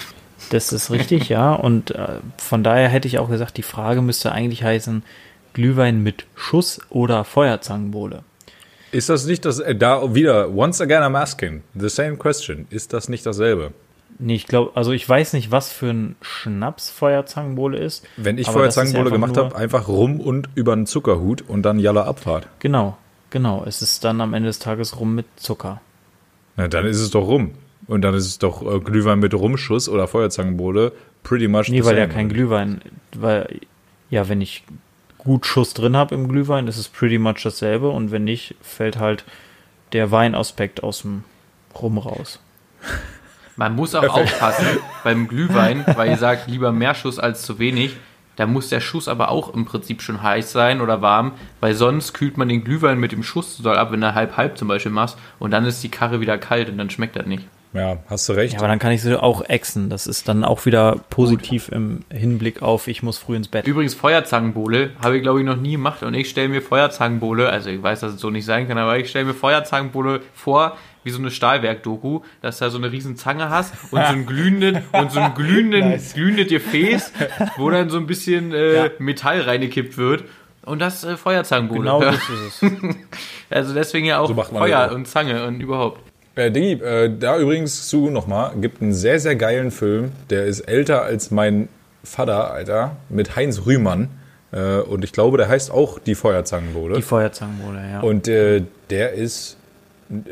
[0.51, 1.53] Das ist richtig, ja.
[1.55, 5.05] Und äh, von daher hätte ich auch gesagt, die Frage müsste eigentlich heißen,
[5.55, 8.22] Glühwein mit Schuss oder Feuerzangenbowle.
[8.97, 12.66] Ist das nicht das, äh, da wieder, once again I'm asking, the same question.
[12.70, 13.72] Ist das nicht dasselbe?
[14.18, 18.07] Nee, ich glaube, also ich weiß nicht, was für ein Schnaps Feuerzangenbowle ist.
[18.16, 22.49] Wenn ich Feuerzangenbowle gemacht habe, einfach rum und über einen Zuckerhut und dann Jalla Abfahrt.
[22.61, 22.97] Genau,
[23.28, 23.64] genau.
[23.66, 25.82] Es ist dann am Ende des Tages rum mit Zucker.
[26.57, 27.51] Na, dann ist es doch rum.
[27.88, 30.92] Und dann ist es doch äh, Glühwein mit Rumschuss oder Feuerzangenbowle
[31.22, 32.80] pretty much Nee, weil ja kein Glühwein,
[33.14, 33.61] weil,
[34.09, 34.64] ja, wenn ich
[35.27, 37.91] gut Schuss drin habe im Glühwein, ist es pretty much dasselbe.
[37.91, 39.24] Und wenn nicht, fällt halt
[39.93, 41.24] der Weinaspekt aus dem
[41.74, 42.41] Rum raus.
[43.57, 47.97] Man muss auch aufpassen beim Glühwein, weil ihr sagt, lieber mehr Schuss als zu wenig.
[48.37, 52.12] Da muss der Schuss aber auch im Prinzip schon heiß sein oder warm, weil sonst
[52.12, 54.93] kühlt man den Glühwein mit dem Schuss zu doll ab, wenn du halb-halb zum Beispiel
[54.93, 57.47] machst und dann ist die Karre wieder kalt und dann schmeckt das nicht.
[57.77, 58.55] Ja, hast du recht.
[58.55, 59.89] Ja, aber dann kann ich sie auch exen.
[59.91, 63.66] Das ist dann auch wieder positiv im Hinblick auf, ich muss früh ins Bett.
[63.66, 67.70] Übrigens Feuerzangenbowle habe ich glaube ich noch nie gemacht und ich stelle mir Feuerzangenbowle, also
[67.70, 71.11] ich weiß, dass es so nicht sein kann, aber ich stelle mir Feuerzangenbowle vor wie
[71.11, 74.83] so eine Stahlwerk-Doku, dass du da so eine riesen Zange hast und so einen glühenden
[74.93, 77.12] und so einen glühenden, glühendes Gefäß,
[77.57, 78.91] wo dann so ein bisschen äh, Ja.
[78.99, 80.24] Metall reingekippt wird
[80.64, 81.81] und das äh, Feuerzangenbowle.
[81.81, 82.70] Genau das ist es.
[83.49, 84.95] Also deswegen ja auch So Feuer auch.
[84.97, 86.01] und Zange und überhaupt.
[86.37, 90.61] Äh, Diggi, äh, da übrigens zu nochmal, gibt einen sehr, sehr geilen Film, der ist
[90.61, 91.68] älter als mein
[92.05, 94.09] Vater, Alter, mit Heinz Rühmann.
[94.53, 96.97] Äh, und ich glaube, der heißt auch Die Feuerzangenbowle.
[96.97, 98.01] Die Feuerzangenbowle, ja.
[98.01, 99.57] Und äh, der ist,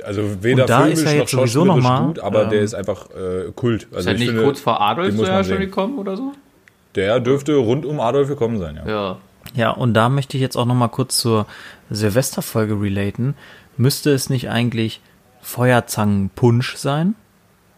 [0.05, 3.51] also weder filmisch er noch schauspielerisch noch mal, gut, aber der ähm, ist einfach äh,
[3.55, 3.89] Kult.
[3.91, 6.33] Also Ist ich nicht finde, kurz vor Adolf ja schon gekommen oder so?
[6.97, 8.87] Der dürfte rund um Adolf gekommen sein, ja.
[8.87, 9.19] Ja.
[9.55, 11.47] Ja, und da möchte ich jetzt auch noch mal kurz zur
[11.91, 13.35] Silvesterfolge relaten.
[13.77, 15.01] Müsste es nicht eigentlich
[15.45, 17.15] Feuerzangenpunsch sein?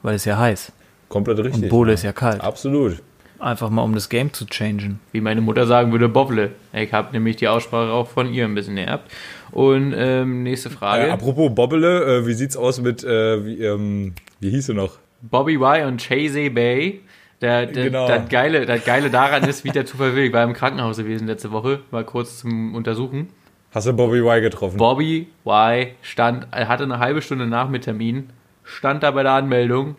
[0.02, 0.72] Weil es ja heiß.
[1.08, 1.64] Komplett richtig.
[1.64, 2.40] Und Bowle ist ja kalt.
[2.40, 3.02] Absolut.
[3.38, 4.98] Einfach mal, um das Game zu changen.
[5.12, 6.52] wie meine Mutter sagen würde, Bobble.
[6.72, 9.10] Ich habe nämlich die Aussprache auch von ihr ein bisschen erbt.
[9.52, 11.08] Und ähm, nächste Frage.
[11.08, 14.98] Äh, apropos Bobbele, äh, wie sieht's aus mit, äh, wie, ähm, wie hieß sie noch?
[15.22, 17.00] Bobby Y und Chase Bay.
[17.42, 18.08] Der, der, Genau.
[18.08, 20.24] das, Geile, das Geile daran ist, wie der Zufall will.
[20.24, 23.28] Ich war im Krankenhaus gewesen letzte Woche, war kurz zum Untersuchen.
[23.76, 24.78] Hast du Bobby Y getroffen?
[24.78, 28.30] Bobby Y stand, er hatte eine halbe Stunde nach mit Termin,
[28.64, 29.96] stand da bei der Anmeldung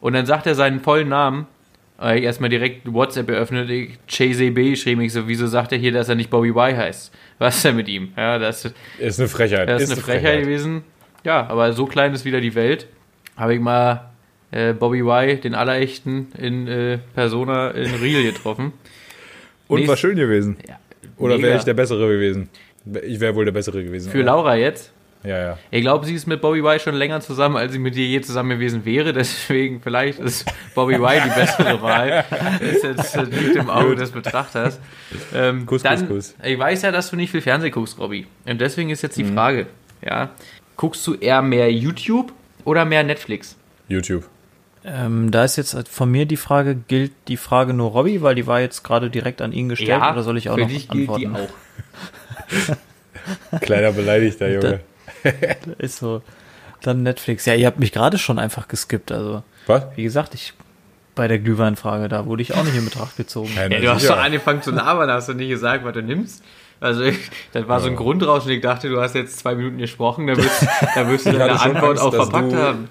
[0.00, 1.46] und dann sagt er seinen vollen Namen.
[2.12, 5.02] Ich erstmal direkt WhatsApp eröffnet, ich Chase B geschrieben.
[5.02, 7.14] Ich so, wieso sagt er hier, dass er nicht Bobby Y heißt?
[7.38, 8.08] Was ist denn mit ihm?
[8.16, 8.64] Ja, das,
[8.98, 9.68] Ist eine Frechheit.
[9.68, 10.82] Das ist, eine Frechheit, gewesen.
[11.22, 12.88] Ja, aber so klein ist wieder die Welt.
[13.36, 14.10] Habe ich mal
[14.50, 18.72] äh, Bobby Y, den Allerechten, in äh, Persona in Riel getroffen.
[19.68, 20.56] Und Nächst- war schön gewesen.
[20.68, 20.80] Ja,
[21.16, 22.48] Oder wäre ich der Bessere gewesen?
[23.06, 24.10] Ich wäre wohl der Bessere gewesen.
[24.10, 24.26] Für oder?
[24.26, 24.92] Laura jetzt.
[25.22, 25.58] Ja, ja.
[25.70, 28.22] Ich glaube, sie ist mit Bobby Y schon länger zusammen, als sie mit dir je
[28.22, 29.12] zusammen gewesen wäre.
[29.14, 32.24] Deswegen vielleicht ist Bobby Y die bessere Wahl.
[32.30, 34.80] Das ist jetzt das liegt im Auge des Betrachters.
[35.34, 36.34] Ähm, Kuss, dann, Kuss, Kuss.
[36.42, 38.26] Ich weiß ja, dass du nicht viel Fernsehen guckst, Robby.
[38.46, 39.24] Und deswegen ist jetzt Mhm.
[39.24, 39.66] die Frage.
[40.02, 40.30] Ja.
[40.76, 42.32] Guckst du eher mehr YouTube
[42.64, 43.56] oder mehr Netflix?
[43.88, 44.24] YouTube.
[44.82, 48.46] Ähm, da ist jetzt von mir die Frage, gilt die Frage nur Robby, weil die
[48.46, 51.10] war jetzt gerade direkt an ihn gestellt oder soll ich auch für noch dich gilt
[51.10, 51.34] antworten?
[51.34, 51.48] die auch.
[53.60, 54.80] Kleiner beleidigter Junge.
[55.78, 56.22] Ist so.
[56.82, 57.44] Dann Netflix.
[57.46, 59.12] Ja, ihr habt mich gerade schon einfach geskippt.
[59.12, 59.84] Also, Was?
[59.96, 60.54] wie gesagt, ich
[61.14, 63.50] bei der Glühweinfrage, da wurde ich auch nicht in Betracht gezogen.
[63.54, 66.42] Ja, Ja, du hast schon angefangen zu labern, hast du nicht gesagt, was du nimmst.
[66.80, 67.18] Also ich,
[67.52, 70.66] das war so ein Grundrauschen, ich dachte, du hast jetzt zwei Minuten gesprochen, da wirst,
[70.94, 72.88] da wirst du deine hatte schon Antwort Angst, auch dass verpackt du- haben.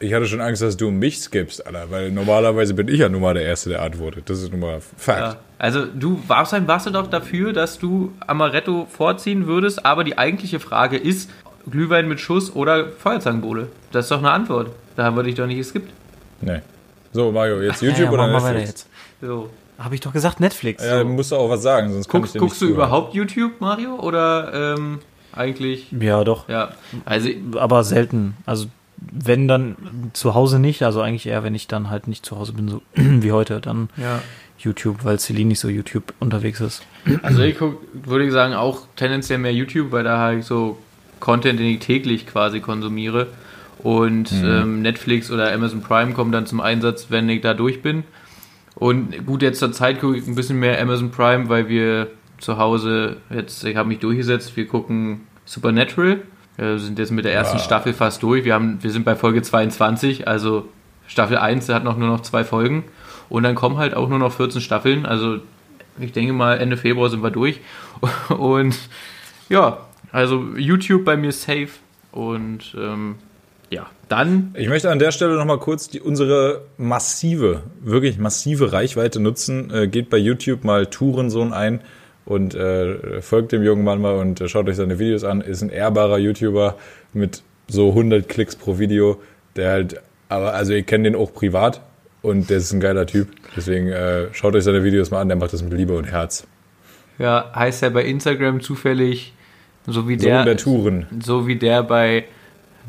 [0.00, 3.22] Ich hatte schon Angst, dass du mich skippst, Alter, weil normalerweise bin ich ja nun
[3.22, 4.28] mal der Erste, der antwortet.
[4.28, 5.20] Das ist nun mal Fakt.
[5.20, 5.36] Ja.
[5.58, 10.60] Also du warst, warst du doch dafür, dass du Amaretto vorziehen würdest, aber die eigentliche
[10.60, 11.30] Frage ist,
[11.70, 13.68] Glühwein mit Schuss oder Feuerzangenbowle?
[13.90, 14.70] Das ist doch eine Antwort.
[14.96, 15.90] Da haben wir dich doch nicht geskippt.
[16.42, 16.60] Nee.
[17.12, 18.86] So, Mario, jetzt Ja, YouTube ja, oder machen wir weiter Netflix?
[19.20, 19.26] jetzt.
[19.28, 19.50] So.
[19.78, 20.84] Habe ich doch gesagt, Netflix.
[20.84, 22.76] Ja, musst du auch was sagen, sonst kann ich Guckst, dir guckst du zuhören.
[22.88, 23.96] überhaupt YouTube, Mario?
[23.96, 24.98] Oder ähm,
[25.32, 25.90] eigentlich...
[25.92, 26.48] Ja, doch.
[26.48, 26.70] Ja,
[27.04, 27.28] also
[27.58, 28.36] Aber selten.
[28.46, 28.66] Also,
[28.98, 29.76] wenn dann
[30.14, 32.80] zu Hause nicht, also eigentlich eher, wenn ich dann halt nicht zu Hause bin, so
[32.94, 34.20] wie heute, dann ja.
[34.58, 36.82] YouTube, weil Celine nicht so YouTube unterwegs ist.
[37.22, 40.78] Also ich guck, würde ich sagen, auch tendenziell mehr YouTube, weil da halt so
[41.20, 43.28] Content, den ich täglich quasi konsumiere.
[43.82, 48.04] Und ähm, Netflix oder Amazon Prime kommen dann zum Einsatz, wenn ich da durch bin.
[48.74, 52.58] Und gut, jetzt zur Zeit gucke ich ein bisschen mehr Amazon Prime, weil wir zu
[52.58, 56.20] Hause jetzt, ich habe mich durchgesetzt, wir gucken Supernatural.
[56.56, 57.64] Wir sind jetzt mit der ersten Wow.
[57.64, 58.44] Staffel fast durch.
[58.44, 60.68] Wir, haben, wir sind bei Folge 22, also
[61.06, 62.84] Staffel 1 hat noch nur noch zwei Folgen.
[63.28, 65.06] Und dann kommen halt auch nur noch 14 Staffeln.
[65.06, 65.38] Also
[65.98, 67.60] ich denke mal, Ende Februar sind wir durch.
[68.28, 68.76] Und
[69.48, 69.78] ja,
[70.12, 71.70] also YouTube bei mir safe.
[72.12, 73.16] Und ähm,
[73.70, 79.20] ja, dann Ich möchte an der Stelle nochmal kurz die, unsere massive, wirklich massive Reichweite
[79.20, 79.70] nutzen.
[79.72, 81.80] Äh, geht bei YouTube mal Tourensohn ein
[82.24, 85.40] und äh, folgt dem jungen Mann mal und äh, schaut euch seine Videos an.
[85.40, 86.76] Ist ein ehrbarer YouTuber
[87.12, 89.20] mit so 100 Klicks pro Video,
[89.56, 91.80] der halt, aber also ihr kennt den auch privat
[92.26, 93.28] und der ist ein geiler Typ.
[93.56, 96.46] Deswegen äh, schaut euch seine Videos mal an, der macht das mit Liebe und Herz.
[97.18, 99.32] ja, heißt er bei Instagram zufällig,
[99.86, 101.06] so wie Sohn der, der Touren.
[101.22, 102.24] so wie der bei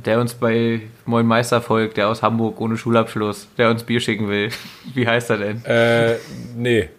[0.06, 4.30] der uns bei Moin Meister folgt, der aus Hamburg ohne Schulabschluss, der uns Bier schicken
[4.30, 4.50] will.
[4.94, 5.66] Wie heißt er denn?
[5.66, 6.16] Äh,
[6.56, 6.90] nee,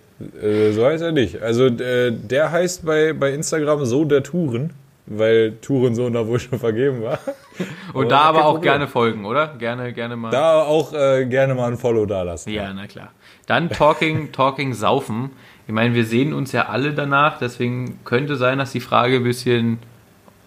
[0.42, 1.40] äh, so heißt er nicht.
[1.40, 4.70] Also äh, der heißt bei, bei Instagram so der Touren,
[5.10, 7.18] weil Tourensohn da wohl schon vergeben war.
[7.94, 8.72] Und da kein aber auch Problem.
[8.72, 9.54] gerne folgen, oder?
[9.58, 10.30] Gerne, gerne mal.
[10.30, 12.50] Da auch äh, gerne mal ein Follow da lassen.
[12.50, 13.12] Ja, na klar.
[13.46, 15.30] Dann Talking, Talking Saufen.
[15.66, 19.24] Ich meine, wir sehen uns ja alle danach, deswegen könnte sein, dass die Frage ein
[19.24, 19.78] bisschen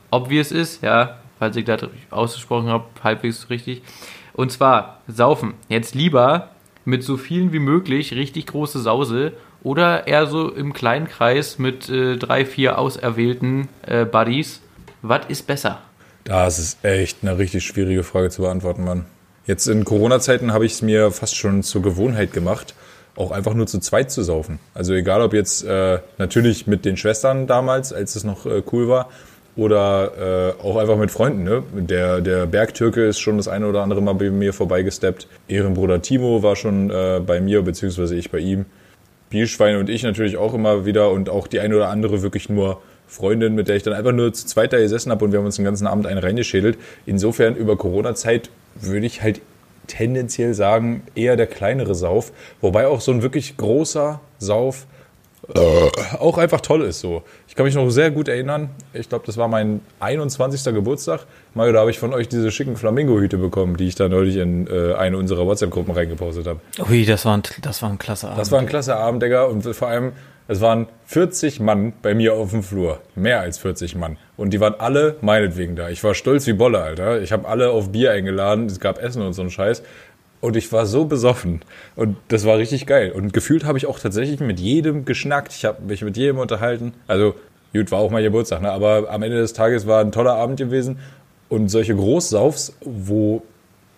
[0.09, 3.81] obvious ist, ja, falls ich das ausgesprochen habe, halbwegs richtig.
[4.33, 5.53] Und zwar, Saufen.
[5.69, 6.49] Jetzt lieber
[6.85, 9.33] mit so vielen wie möglich richtig große Sause
[9.63, 14.61] oder eher so im kleinen Kreis mit äh, drei, vier auserwählten äh, Buddies.
[15.01, 15.79] Was ist besser?
[16.23, 19.05] Das ist echt eine richtig schwierige Frage zu beantworten, Mann.
[19.45, 22.75] Jetzt in Corona-Zeiten habe ich es mir fast schon zur Gewohnheit gemacht,
[23.15, 24.59] auch einfach nur zu zweit zu saufen.
[24.73, 28.87] Also egal, ob jetzt äh, natürlich mit den Schwestern damals, als es noch äh, cool
[28.87, 29.09] war,
[29.55, 31.43] oder äh, auch einfach mit Freunden.
[31.43, 31.63] Ne?
[31.73, 35.27] Der, der Bergtürke ist schon das eine oder andere Mal bei mir vorbeigesteppt.
[35.47, 38.65] Ehrenbruder Timo war schon äh, bei mir, beziehungsweise ich bei ihm.
[39.31, 42.81] Bierschwein und ich natürlich auch immer wieder und auch die eine oder andere wirklich nur
[43.07, 45.45] Freundin, mit der ich dann einfach nur zu zweit da gesessen habe und wir haben
[45.45, 46.77] uns den ganzen Abend einen reingeschädelt.
[47.05, 49.41] Insofern über Corona-Zeit würde ich halt
[49.87, 54.85] tendenziell sagen, eher der kleinere Sauf, wobei auch so ein wirklich großer Sauf
[56.19, 57.23] auch einfach toll ist so.
[57.47, 60.63] Ich kann mich noch sehr gut erinnern, ich glaube, das war mein 21.
[60.73, 61.25] Geburtstag.
[61.53, 64.67] Mario, da habe ich von euch diese schicken Flamingo-Hüte bekommen, die ich da neulich in
[64.67, 66.59] äh, eine unserer WhatsApp-Gruppen reingepostet habe.
[66.89, 68.39] Ui, das war ein, das war ein klasse Abend.
[68.39, 69.43] Das war ein klasse Abend, Digga.
[69.45, 70.13] Und vor allem,
[70.47, 72.99] es waren 40 Mann bei mir auf dem Flur.
[73.15, 74.17] Mehr als 40 Mann.
[74.37, 75.89] Und die waren alle meinetwegen da.
[75.89, 77.21] Ich war stolz wie Bolle, Alter.
[77.21, 78.67] Ich habe alle auf Bier eingeladen.
[78.67, 79.81] Es gab Essen und so einen Scheiß.
[80.41, 81.61] Und ich war so besoffen.
[81.95, 83.11] Und das war richtig geil.
[83.11, 85.53] Und gefühlt habe ich auch tatsächlich mit jedem geschnackt.
[85.53, 86.93] Ich habe mich mit jedem unterhalten.
[87.07, 87.35] Also,
[87.73, 88.71] gut, war auch mein Geburtstag, ne?
[88.71, 90.97] Aber am Ende des Tages war ein toller Abend gewesen.
[91.47, 93.43] Und solche Großsaufs, wo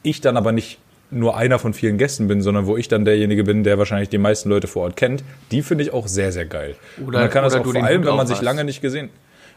[0.04, 0.80] ich dann aber nicht
[1.12, 4.18] nur einer von vielen Gästen bin, sondern wo ich dann derjenige bin, der wahrscheinlich die
[4.18, 6.76] meisten Leute vor Ort kennt, die finde ich auch sehr, sehr geil.
[6.98, 9.10] Oder- Und man kann das auch vor allem, wenn man sich lange nicht gesehen,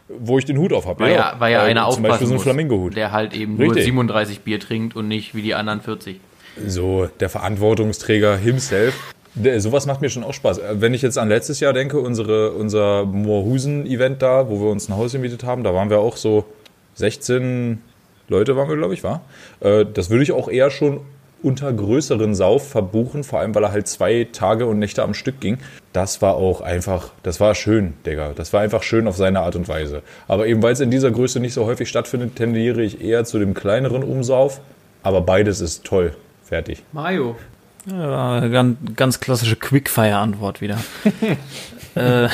[0.07, 1.03] wo ich den Hut auf habe.
[1.03, 2.95] Weil ja, weil ja Äh, einer Zum aufpassen Beispiel so ein Flamingo-Hut.
[2.95, 3.85] der halt eben nur Richtig.
[3.85, 6.21] 37 Bier trinkt und nicht wie die anderen 40.
[6.65, 8.95] So, der Verantwortungsträger himself.
[9.57, 10.57] Sowas macht mir schon auch Spaß.
[10.57, 14.89] Äh, Wenn ich jetzt an letztes Jahr denke, unsere, unser Moorhusen-Event da, wo wir uns
[14.89, 16.45] ein Haus gemietet haben, da waren wir auch so
[16.95, 17.81] 16
[18.29, 19.21] Leute, waren wir, glaube ich, war.
[19.59, 21.01] Äh, Das würde ich auch eher schon
[21.43, 25.39] unter größeren Sauf verbuchen, vor allem weil er halt zwei Tage und Nächte am Stück
[25.39, 25.59] ging.
[25.93, 28.33] Das war auch einfach, das war schön, Digga.
[28.35, 30.01] Das war einfach schön auf seine Art und Weise.
[30.27, 33.37] Aber eben weil es in dieser Größe nicht so häufig stattfindet, tendiere ich eher zu
[33.37, 34.61] dem kleineren Umsauf.
[35.03, 36.13] Aber beides ist toll.
[36.47, 36.83] Fertig.
[36.93, 37.35] Mario.
[37.85, 40.77] Ja, ganz, ganz klassische Quickfire-Antwort wieder.
[41.95, 42.27] äh,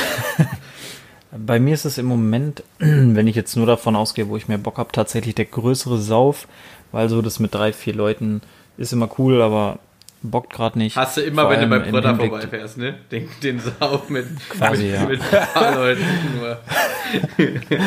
[1.37, 4.57] bei mir ist es im Moment, wenn ich jetzt nur davon ausgehe, wo ich mehr
[4.57, 6.47] Bock habe, tatsächlich der größere Sauf,
[6.91, 8.41] weil so das mit drei, vier Leuten
[8.77, 9.79] ist immer cool, aber
[10.21, 10.95] bockt gerade nicht.
[10.95, 12.95] Hast du immer, Vor wenn du bei Hinblick- vorbeifährst, ne?
[13.11, 15.05] Den, den Sauf mit, Quasi, mit, ja.
[15.05, 16.05] mit ein paar Leuten
[16.39, 16.57] nur.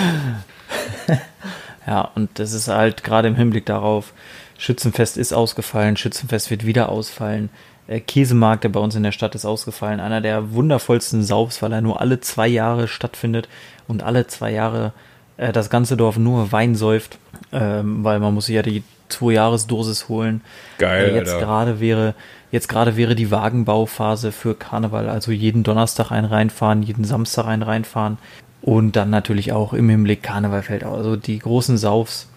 [1.87, 4.12] Ja, und das ist halt gerade im Hinblick darauf,
[4.59, 7.51] Schützenfest ist ausgefallen, Schützenfest wird wieder ausfallen.
[7.87, 10.01] Äh, Käsemarkt, der bei uns in der Stadt ist ausgefallen.
[10.01, 13.49] Einer der wundervollsten Saufs, weil er nur alle zwei Jahre stattfindet
[13.87, 14.93] und alle zwei Jahre
[15.37, 17.19] äh, das ganze Dorf nur Wein säuft,
[17.53, 20.41] ähm, weil man muss sich ja die zwei Jahresdosis holen.
[20.79, 22.15] Geil, Äh, jetzt gerade wäre
[22.51, 27.63] jetzt gerade wäre die Wagenbauphase für Karneval, also jeden Donnerstag ein reinfahren, jeden Samstag ein
[27.63, 28.19] reinfahren
[28.63, 30.85] und dann natürlich auch im Hinblick Karneval fällt.
[30.85, 32.29] Also die großen Saufs,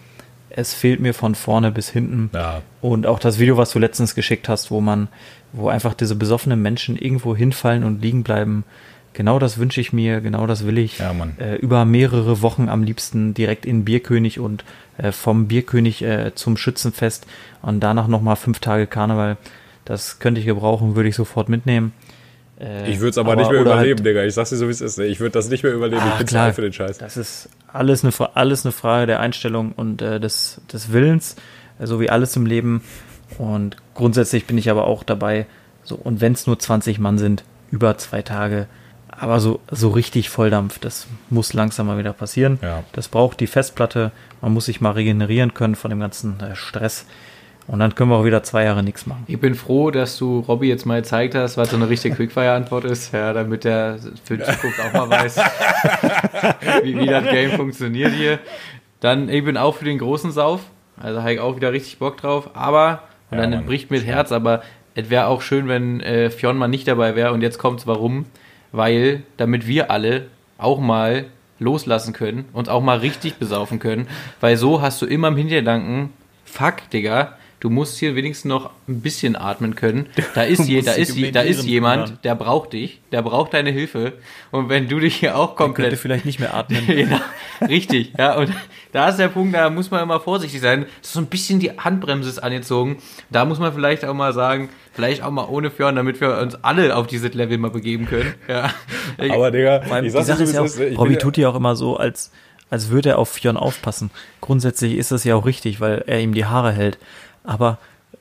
[0.50, 2.30] es fehlt mir von vorne bis hinten.
[2.34, 2.62] Ja.
[2.80, 5.08] Und auch das Video, was du letztens geschickt hast, wo man,
[5.52, 8.64] wo einfach diese besoffenen Menschen irgendwo hinfallen und liegen bleiben.
[9.12, 10.98] Genau das wünsche ich mir, genau das will ich.
[10.98, 11.14] Ja.
[11.38, 14.64] Äh, über mehrere Wochen am liebsten direkt in Bierkönig und
[14.98, 17.26] äh, vom Bierkönig äh, zum Schützenfest
[17.62, 19.36] und danach nochmal fünf Tage Karneval.
[19.84, 21.92] Das könnte ich gebrauchen, würde ich sofort mitnehmen.
[22.60, 24.22] Äh, Ich würde es aber, nicht mehr halt- überleben, Digga.
[24.24, 24.98] Ich sag's dir so, wie es ist.
[24.98, 25.06] ne?
[25.06, 26.02] Ich würde das nicht mehr überleben.
[26.06, 26.52] ich Ah, bin zu klar.
[26.52, 26.98] für den Scheiß.
[26.98, 31.36] Das ist alles eine, alles eine Frage der Einstellung und äh, des, des Willens,
[31.78, 32.82] äh, so wie alles im Leben.
[33.38, 35.46] Und grundsätzlich bin ich aber auch dabei,
[35.84, 38.66] so, und wenn es nur 20 Mann sind, über zwei Tage,
[39.08, 42.58] aber so, so richtig Volldampf, das muss langsam mal wieder passieren.
[42.62, 42.84] Ja.
[42.92, 47.06] Das braucht die Festplatte, man muss sich mal regenerieren können von dem ganzen äh, Stress.
[47.66, 49.24] Und dann können wir auch wieder zwei Jahre nichts machen.
[49.28, 52.84] Ich bin froh, dass du Robby jetzt mal gezeigt hast, was so eine richtige Quickfire-Antwort
[52.84, 55.36] ist, ja, damit er für die Zukunft auch mal weiß,
[56.82, 58.38] wie, wie das Game funktioniert hier.
[59.00, 60.62] Dann, ich bin auch für den großen Sauf,
[61.00, 63.66] also habe ich auch wieder richtig Bock drauf, aber, und Ja, dann Mann.
[63.66, 64.62] bricht mir das Herz, aber
[64.94, 68.26] es wäre auch schön, wenn äh, Fionn mal nicht dabei wäre und jetzt kommt's warum,
[68.72, 70.26] weil, damit wir alle
[70.58, 71.26] auch mal
[71.58, 74.08] loslassen können, uns auch mal richtig besaufen können,
[74.40, 76.10] weil so hast du immer im Hintergedanken,
[76.44, 80.06] fuck, Digga, du musst hier wenigstens noch ein bisschen atmen können.
[80.34, 83.70] Da ist, je, da ist, je, da ist jemand, der braucht dich, der braucht deine
[83.70, 84.14] Hilfe.
[84.50, 86.84] Und wenn du dich hier auch Könnte komplett vielleicht nicht mehr atmen.
[86.86, 87.20] genau,
[87.68, 88.50] richtig, ja, und
[88.92, 90.86] da ist der Punkt, da muss man immer vorsichtig sein.
[91.00, 92.98] So ein bisschen die Handbremse ist angezogen.
[93.30, 96.56] Da muss man vielleicht auch mal sagen, vielleicht auch mal ohne Fionn, damit wir uns
[96.64, 98.34] alle auf dieses Level mal begeben können.
[98.48, 98.70] Ja.
[99.18, 101.96] Aber, Digga, allem, ich die Sache ist ja auch, Robby tut ja auch immer so,
[101.96, 102.32] als,
[102.68, 104.10] als würde er auf Fionn aufpassen.
[104.40, 106.98] Grundsätzlich ist das ja auch richtig, weil er ihm die Haare hält.
[107.44, 107.78] Aber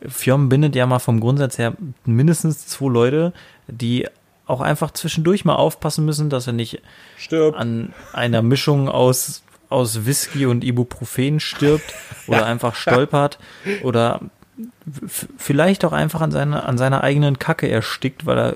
[0.08, 1.74] Fionn bindet ja mal vom Grundsatz her
[2.06, 3.34] mindestens zwei Leute,
[3.68, 4.08] die
[4.46, 6.82] auch einfach zwischendurch mal aufpassen müssen, dass er nicht
[7.18, 7.56] Stirb.
[7.56, 11.94] an einer Mischung aus, aus Whisky und Ibuprofen stirbt
[12.28, 13.38] oder einfach stolpert
[13.84, 14.22] oder
[15.38, 18.56] vielleicht auch einfach an, seine, an seiner eigenen Kacke erstickt, weil er,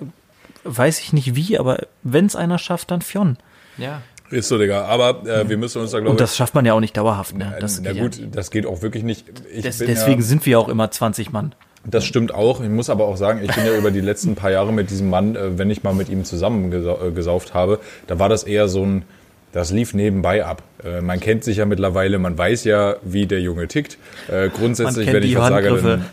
[0.63, 3.37] weiß ich nicht wie, aber wenn es einer schafft, dann Fionn.
[3.77, 4.01] ja.
[4.33, 4.85] Ist so, Digga.
[4.85, 7.37] Aber äh, wir müssen uns da, glaube Und das schafft man ja auch nicht dauerhaft.
[7.37, 7.55] Ne?
[7.59, 8.25] Das na geht gut, Ja.
[8.31, 9.25] das geht auch wirklich nicht.
[9.53, 11.53] Ich Des, deswegen ja, sind wir auch immer 20 Mann.
[11.85, 12.61] Das stimmt auch.
[12.61, 15.09] Ich muss aber auch sagen, ich bin ja über die letzten paar Jahre mit diesem
[15.09, 18.67] Mann, äh, wenn ich mal mit ihm zusammen äh, gesauft habe, da war das eher
[18.67, 19.03] so ein,
[19.51, 20.63] das lief nebenbei ab.
[20.83, 23.97] Äh, Man kennt sich ja mittlerweile, man weiß ja, wie der Junge tickt.
[24.31, 26.05] Äh, Grundsätzlich, wenn ich was sage, dann,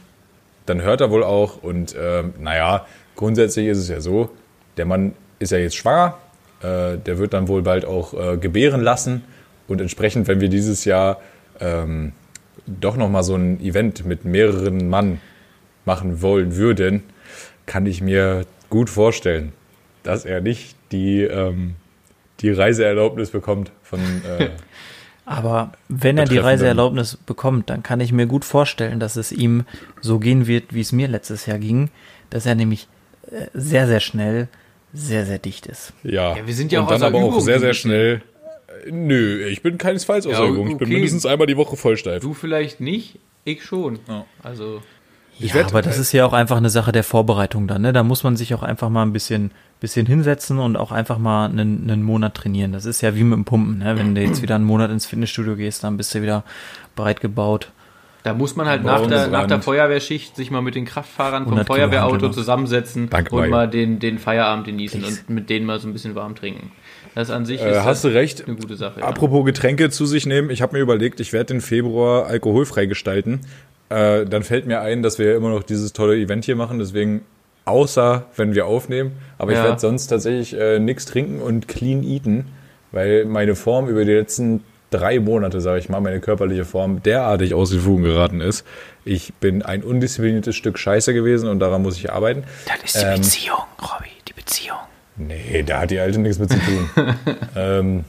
[0.67, 1.63] dann hört er wohl auch.
[1.63, 2.85] Und ähm, naja,
[3.17, 4.29] grundsätzlich ist es ja so,
[4.77, 6.19] der Mann ist ja jetzt schwanger,
[6.63, 9.23] äh, der wird dann wohl bald auch äh, gebären lassen.
[9.69, 11.21] Und entsprechend, wenn wir dieses Jahr
[11.61, 12.13] ähm,
[12.67, 15.21] doch nochmal so ein Event mit mehreren Mann
[15.85, 17.03] machen wollen würden,
[17.67, 19.53] kann ich mir gut vorstellen,
[20.03, 21.75] dass er nicht die, ähm,
[22.41, 24.01] die Reiseerlaubnis bekommt von.
[24.01, 24.51] Äh,
[25.25, 29.65] Aber wenn er die Reiseerlaubnis bekommt, dann kann ich mir gut vorstellen, dass es ihm
[30.01, 31.91] so gehen wird, wie es mir letztes Jahr ging,
[32.31, 32.89] dass er nämlich
[33.31, 34.49] äh, sehr, sehr schnell
[34.93, 35.93] sehr, sehr dicht ist.
[36.03, 36.37] ja.
[36.37, 38.23] Ja, wir sind ja Und auch dann aber auch Übung sehr, sehr ein schnell.
[38.91, 40.71] Nö, ich bin keinesfalls aus Ja, Übung.
[40.71, 40.95] Ich bin okay.
[40.95, 42.23] mindestens einmal die Woche vollsteif.
[42.23, 43.99] Du vielleicht nicht, ich schon.
[44.09, 44.25] Ja.
[44.43, 44.81] Also,
[45.39, 47.83] Ich ja, aber das ist ja auch einfach eine Sache der Vorbereitung dann.
[47.83, 47.93] Ne?
[47.93, 51.47] Da muss man sich auch einfach mal ein bisschen, bisschen hinsetzen und auch einfach mal
[51.47, 52.73] einen, einen Monat trainieren.
[52.73, 53.79] Das ist ja wie mit dem Pumpen.
[53.79, 53.99] Ne?
[53.99, 56.45] Wenn du jetzt wieder einen Monat ins Fitnessstudio gehst, dann bist du wieder
[56.97, 57.71] breit gebaut.
[58.23, 59.63] Da muss man halt nach der, nach der.
[59.63, 62.35] Feuerwehrschicht sich mal mit den Kraftfahrern vom 100 Kilo Feuerwehrauto Hantel noch.
[62.35, 65.21] zusammensetzen Danke, und mal den, den Feierabend genießen Please.
[65.27, 66.73] und mit denen mal so ein bisschen warm trinken.
[67.15, 68.47] Das an sich Äh, ist hast du recht.
[68.47, 69.01] eine gute Sache.
[69.01, 69.07] Ja.
[69.07, 73.41] Apropos Getränke zu sich nehmen, ich habe mir überlegt, ich werde den Februar alkoholfrei gestalten.
[73.89, 76.79] Äh, dann fällt mir ein, dass wir ja immer noch dieses tolle Event hier machen.
[76.79, 77.23] Deswegen,
[77.65, 79.13] außer wenn wir aufnehmen.
[79.39, 79.65] Aber ich Ja.
[79.65, 82.47] werde sonst tatsächlich äh, nichts trinken und clean eaten,
[82.93, 87.55] weil meine Form über die letzten drei Monate, sage ich mal, meine körperliche Form derartig
[87.55, 88.67] aus den Fugen geraten ist.
[89.05, 92.45] Ich bin ein undiszipliniertes Stück Scheiße gewesen und daran muss ich arbeiten.
[92.67, 94.79] Das ist die Ähm, Beziehung, Robby, die Beziehung.
[95.17, 96.91] Nee, da hat die Alte nichts mit zu tun.
[97.57, 98.05] ähm,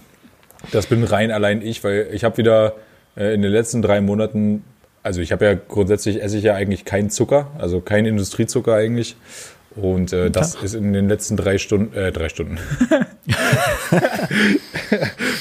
[0.71, 2.75] das bin rein allein ich, weil ich habe wieder
[3.15, 4.63] äh, in den letzten drei Monaten,
[5.03, 9.15] also ich habe ja grundsätzlich esse ich ja eigentlich keinen Zucker, also kein Industriezucker eigentlich.
[9.75, 12.57] Und äh, das ist in den letzten drei Stunden, äh, drei Stunden.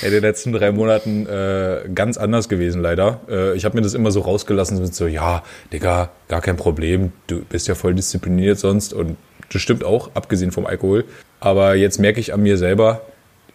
[0.03, 3.21] in den letzten drei Monaten äh, ganz anders gewesen, leider.
[3.29, 7.13] Äh, ich habe mir das immer so rausgelassen mit so, ja, Digga, gar kein Problem,
[7.27, 9.17] du bist ja voll diszipliniert sonst und
[9.53, 11.05] das stimmt auch, abgesehen vom Alkohol.
[11.41, 13.03] Aber jetzt merke ich an mir selber,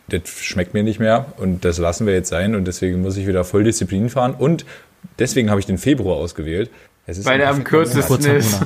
[0.09, 3.28] das schmeckt mir nicht mehr und das lassen wir jetzt sein und deswegen muss ich
[3.28, 4.65] wieder voll Disziplin fahren und
[5.19, 6.69] deswegen habe ich den Februar ausgewählt.
[7.07, 8.59] Es ist Weil der am kürzesten ist.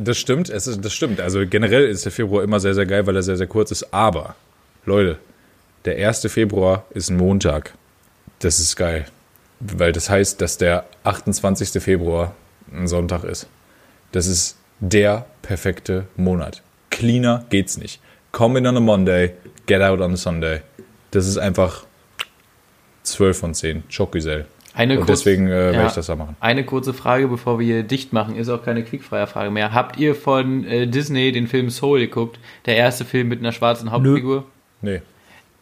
[0.00, 1.20] Das stimmt, es ist, das stimmt.
[1.20, 3.92] Also generell ist der Februar immer sehr, sehr geil, weil er sehr, sehr kurz ist.
[3.92, 4.36] Aber,
[4.86, 5.18] Leute,
[5.84, 6.26] der 1.
[6.28, 7.74] Februar ist ein Montag.
[8.38, 9.06] Das ist geil.
[9.58, 11.82] Weil das heißt, dass der 28.
[11.82, 12.34] Februar
[12.72, 13.46] ein Sonntag ist.
[14.12, 16.62] Das ist der perfekte Monat.
[16.90, 18.00] Cleaner geht's nicht.
[18.32, 19.34] Come in on a Monday,
[19.66, 20.62] get out on a Sunday.
[21.10, 21.84] Das ist einfach
[23.02, 23.84] 12 von 10.
[23.88, 24.46] Schockgesell.
[24.74, 25.86] Eine Und kurz- deswegen äh, werde ja.
[25.86, 26.36] ich das da machen.
[26.40, 29.74] Eine kurze Frage, bevor wir hier dicht machen, ist auch keine Quickfire-Frage mehr.
[29.74, 32.38] Habt ihr von äh, Disney den Film Soul geguckt?
[32.66, 34.44] Der erste Film mit einer schwarzen Hauptfigur?
[34.82, 35.02] Nee.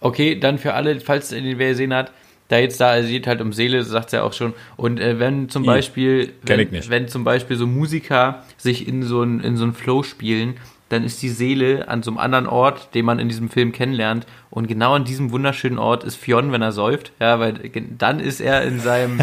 [0.00, 2.12] Okay, dann für alle, falls den wer gesehen hat,
[2.48, 4.54] da jetzt da, es geht halt um Seele, sagt er auch schon.
[4.76, 5.64] Und äh, wenn zum.
[5.64, 10.02] Beispiel, wenn, wenn zum Beispiel so Musiker sich in so einen in so einen Flow
[10.02, 10.54] spielen,
[10.88, 14.26] dann ist die Seele an so einem anderen Ort, den man in diesem Film kennenlernt.
[14.50, 17.12] Und genau an diesem wunderschönen Ort ist Fionn, wenn er säuft.
[17.20, 17.54] Ja, weil
[17.98, 19.20] dann ist er in seinem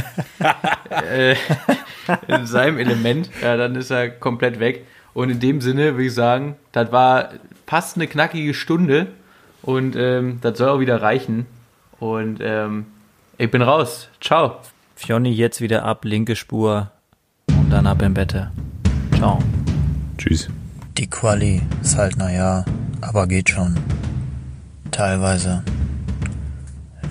[1.12, 1.36] äh,
[2.28, 3.30] in seinem Element.
[3.42, 4.86] Ja, dann ist er komplett weg.
[5.14, 7.30] Und in dem Sinne würde ich sagen, das war
[7.66, 9.08] fast eine knackige Stunde.
[9.62, 11.48] Und ähm, das soll auch wieder reichen.
[12.00, 12.86] Und ähm,
[13.38, 14.10] ich bin raus.
[14.22, 14.58] Ciao.
[14.96, 16.92] Fionni jetzt wieder ab, linke Spur
[17.48, 18.52] und dann ab im Bette.
[19.18, 19.40] Ciao.
[20.18, 20.50] Tschüss.
[20.98, 22.64] Die Quali ist halt naja,
[23.02, 23.76] aber geht schon.
[24.92, 25.62] Teilweise.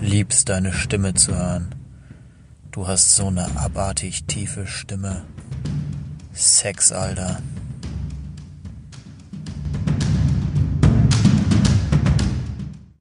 [0.01, 1.75] Liebst deine Stimme zu hören.
[2.71, 5.25] Du hast so eine abartig tiefe Stimme.
[6.33, 7.41] Sex, Alter.